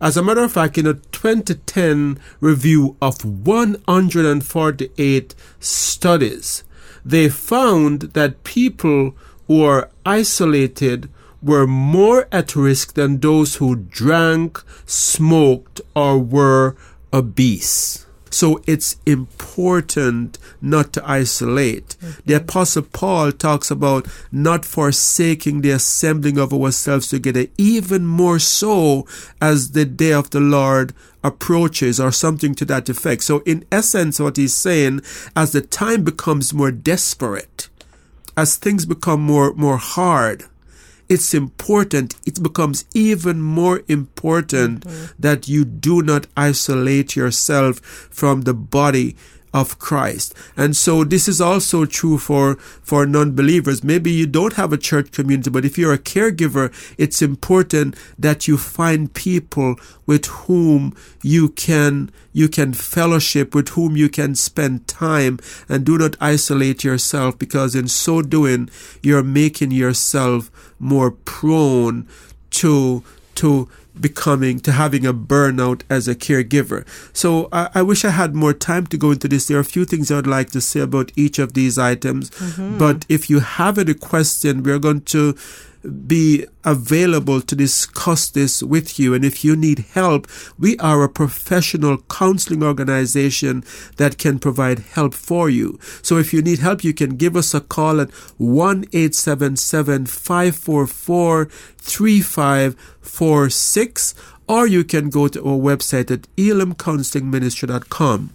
As 0.00 0.16
a 0.16 0.22
matter 0.22 0.42
of 0.42 0.52
fact, 0.52 0.78
in 0.78 0.86
a 0.86 0.94
2010 0.94 2.18
review 2.40 2.96
of 3.02 3.24
148 3.24 5.34
studies, 5.58 6.64
they 7.04 7.28
found 7.28 8.00
that 8.14 8.44
people 8.44 9.16
who 9.46 9.62
are 9.62 9.90
isolated 10.06 11.10
were 11.42 11.66
more 11.66 12.28
at 12.30 12.54
risk 12.54 12.94
than 12.94 13.20
those 13.20 13.56
who 13.56 13.76
drank, 13.76 14.62
smoked, 14.86 15.80
or 15.94 16.18
were 16.18 16.76
obese. 17.12 18.06
So 18.32 18.62
it's 18.64 18.96
important 19.06 20.38
not 20.62 20.92
to 20.92 21.08
isolate. 21.08 21.96
Mm-hmm. 22.00 22.20
The 22.26 22.34
Apostle 22.34 22.82
Paul 22.82 23.32
talks 23.32 23.70
about 23.70 24.06
not 24.30 24.64
forsaking 24.64 25.60
the 25.60 25.72
assembling 25.72 26.38
of 26.38 26.52
ourselves 26.52 27.08
together, 27.08 27.46
even 27.58 28.06
more 28.06 28.38
so 28.38 29.06
as 29.40 29.72
the 29.72 29.84
day 29.84 30.12
of 30.12 30.30
the 30.30 30.40
Lord 30.40 30.94
approaches 31.24 31.98
or 31.98 32.12
something 32.12 32.54
to 32.54 32.64
that 32.66 32.88
effect. 32.88 33.24
So 33.24 33.40
in 33.40 33.64
essence, 33.72 34.20
what 34.20 34.36
he's 34.36 34.54
saying, 34.54 35.02
as 35.34 35.50
the 35.52 35.60
time 35.60 36.04
becomes 36.04 36.54
more 36.54 36.70
desperate, 36.70 37.68
as 38.36 38.56
things 38.56 38.86
become 38.86 39.20
more, 39.20 39.52
more 39.54 39.76
hard, 39.76 40.44
it's 41.10 41.34
important, 41.34 42.14
it 42.24 42.40
becomes 42.40 42.84
even 42.94 43.42
more 43.42 43.82
important 43.88 44.86
mm-hmm. 44.86 45.12
that 45.18 45.48
you 45.48 45.64
do 45.64 46.02
not 46.02 46.28
isolate 46.36 47.16
yourself 47.16 47.80
from 47.80 48.42
the 48.42 48.54
body 48.54 49.16
of 49.52 49.78
Christ. 49.78 50.34
And 50.56 50.76
so 50.76 51.02
this 51.02 51.26
is 51.26 51.40
also 51.40 51.84
true 51.84 52.18
for, 52.18 52.54
for 52.56 53.04
non-believers. 53.06 53.82
Maybe 53.82 54.10
you 54.10 54.26
don't 54.26 54.52
have 54.52 54.72
a 54.72 54.78
church 54.78 55.10
community, 55.10 55.50
but 55.50 55.64
if 55.64 55.76
you're 55.76 55.92
a 55.92 55.98
caregiver, 55.98 56.72
it's 56.96 57.20
important 57.20 57.96
that 58.18 58.46
you 58.46 58.56
find 58.56 59.12
people 59.12 59.76
with 60.06 60.26
whom 60.26 60.94
you 61.22 61.48
can, 61.48 62.10
you 62.32 62.48
can 62.48 62.72
fellowship, 62.72 63.54
with 63.54 63.70
whom 63.70 63.96
you 63.96 64.08
can 64.08 64.34
spend 64.36 64.86
time 64.86 65.40
and 65.68 65.84
do 65.84 65.98
not 65.98 66.16
isolate 66.20 66.84
yourself 66.84 67.38
because 67.38 67.74
in 67.74 67.88
so 67.88 68.22
doing, 68.22 68.70
you're 69.02 69.24
making 69.24 69.72
yourself 69.72 70.50
more 70.80 71.12
prone 71.12 72.08
to, 72.50 73.04
to, 73.36 73.68
becoming 73.98 74.60
to 74.60 74.72
having 74.72 75.06
a 75.06 75.12
burnout 75.12 75.82
as 75.90 76.08
a 76.08 76.14
caregiver. 76.14 76.86
So 77.12 77.48
I, 77.52 77.68
I, 77.74 77.82
wish 77.82 78.04
I 78.04 78.10
had 78.10 78.34
more 78.34 78.52
time 78.52 78.86
to 78.88 78.96
go 78.96 79.10
into 79.10 79.28
this. 79.28 79.46
There 79.46 79.56
are 79.56 79.60
a 79.60 79.64
few 79.64 79.84
things 79.84 80.10
I 80.10 80.16
would 80.16 80.26
like 80.26 80.50
to 80.50 80.60
say 80.60 80.80
about 80.80 81.12
each 81.16 81.38
of 81.38 81.54
these 81.54 81.78
items. 81.78 82.30
Mm-hmm. 82.30 82.78
But 82.78 83.04
if 83.08 83.28
you 83.28 83.40
have 83.40 83.78
any 83.78 83.94
question, 83.94 84.62
we're 84.62 84.78
going 84.78 85.02
to 85.02 85.36
be 86.06 86.46
available 86.64 87.40
to 87.40 87.56
discuss 87.56 88.28
this 88.28 88.62
with 88.62 88.98
you. 88.98 89.14
And 89.14 89.24
if 89.24 89.42
you 89.44 89.56
need 89.56 89.86
help, 89.94 90.26
we 90.58 90.76
are 90.78 91.02
a 91.02 91.08
professional 91.08 91.96
counseling 92.02 92.62
organization 92.62 93.64
that 93.96 94.18
can 94.18 94.38
provide 94.38 94.80
help 94.80 95.14
for 95.14 95.48
you. 95.48 95.78
So 96.02 96.18
if 96.18 96.32
you 96.32 96.42
need 96.42 96.58
help, 96.58 96.84
you 96.84 96.92
can 96.92 97.16
give 97.16 97.36
us 97.36 97.54
a 97.54 97.60
call 97.60 98.00
at 98.00 98.10
1 98.38 98.84
544 98.84 101.44
3546 101.46 104.14
or 104.46 104.66
you 104.66 104.84
can 104.84 105.10
go 105.10 105.28
to 105.28 105.44
our 105.44 105.56
website 105.56 106.10
at 106.10 106.22
elimcounselingministry.com. 106.36 108.34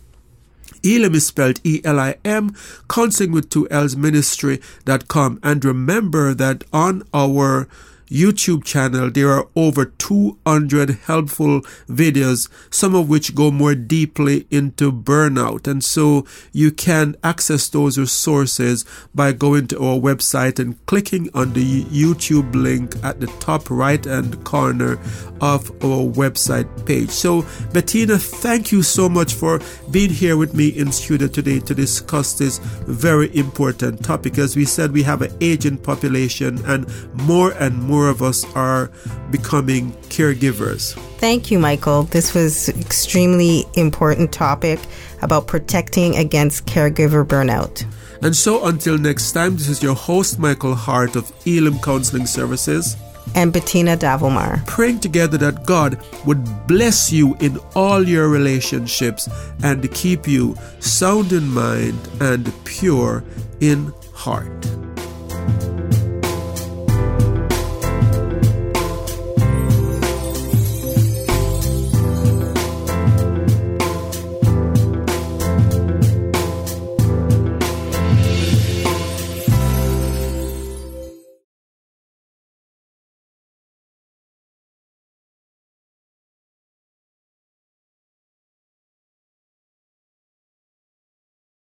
Elim 0.86 1.16
is 1.16 1.26
spelled 1.26 1.60
E-L-I-M, 1.64 2.56
counseling 2.90 3.32
with 3.32 3.50
two 3.50 3.68
L's 3.70 3.96
ministry.com. 3.96 5.40
And 5.42 5.66
remember 5.66 6.34
that 6.34 6.64
on 6.72 7.04
our 7.14 7.68
YouTube 8.08 8.64
channel, 8.64 9.10
there 9.10 9.32
are 9.32 9.48
over 9.56 9.86
200 9.86 11.00
helpful 11.06 11.62
videos, 11.90 12.50
some 12.70 12.94
of 12.94 13.10
which 13.10 13.36
go 13.36 13.50
more 13.52 13.76
deeply 13.76 14.46
into 14.52 14.92
burnout. 14.92 15.68
And 15.68 15.84
so 15.84 16.26
you 16.52 16.72
can 16.72 17.16
access 17.24 17.68
those 17.68 17.98
resources 17.98 18.86
by 19.14 19.32
going 19.32 19.68
to 19.68 19.80
our 19.80 19.98
website 19.98 20.60
and 20.60 20.84
clicking 20.86 21.30
on 21.34 21.54
the 21.54 21.84
YouTube 21.86 22.54
link 22.54 22.96
at 23.04 23.20
the 23.20 23.28
top 23.40 23.70
right 23.70 24.04
hand 24.04 24.44
corner 24.44 25.00
of 25.42 25.70
our 25.84 26.06
website 26.06 26.86
page. 26.86 27.10
So, 27.10 27.46
Bettina, 27.74 28.18
thank 28.18 28.72
you 28.72 28.84
so 28.84 29.10
much 29.10 29.34
for 29.34 29.60
being 29.92 30.10
here 30.10 30.38
with 30.38 30.54
me 30.54 30.70
in 30.70 30.92
studio 30.92 31.28
today 31.28 31.60
to 31.60 31.76
discuss 31.76 32.38
this 32.38 32.60
very 32.88 33.36
important 33.36 34.04
topic. 34.04 34.38
As 34.38 34.56
we 34.56 34.66
said, 34.66 34.92
we 34.92 35.04
have 35.04 35.22
an 35.22 35.36
aging 35.42 35.80
population 35.80 36.64
and 36.66 36.86
more 37.14 37.52
and 37.52 37.82
more 37.82 37.95
more 37.96 38.10
of 38.10 38.22
us 38.22 38.44
are 38.56 38.92
becoming 39.32 39.94
caregivers. 40.16 40.94
Thank 41.18 41.50
you, 41.50 41.58
Michael. 41.60 42.04
This 42.04 42.34
was 42.34 42.68
extremely 42.70 43.64
important 43.76 44.34
topic 44.34 44.80
about 45.22 45.48
protecting 45.48 46.16
against 46.18 46.66
caregiver 46.66 47.26
burnout. 47.26 47.86
And 48.22 48.36
so 48.36 48.66
until 48.66 48.98
next 48.98 49.32
time, 49.32 49.56
this 49.56 49.70
is 49.70 49.82
your 49.82 49.96
host, 49.96 50.40
Michael 50.40 50.76
Hart 50.76 51.16
of 51.16 51.32
Elim 51.46 51.80
Counseling 51.80 52.26
Services. 52.26 52.98
And 53.34 53.54
Bettina 53.54 53.96
Davomar. 53.98 54.66
Praying 54.68 55.00
together 55.00 55.38
that 55.38 55.66
God 55.66 55.98
would 56.26 56.44
bless 56.68 57.12
you 57.14 57.36
in 57.40 57.58
all 57.76 58.08
your 58.08 58.28
relationships 58.28 59.30
and 59.64 59.92
keep 59.94 60.28
you 60.28 60.56
sound 60.80 61.32
in 61.32 61.48
mind 61.48 62.00
and 62.20 62.52
pure 62.66 63.24
in 63.62 63.94
heart. 64.14 64.85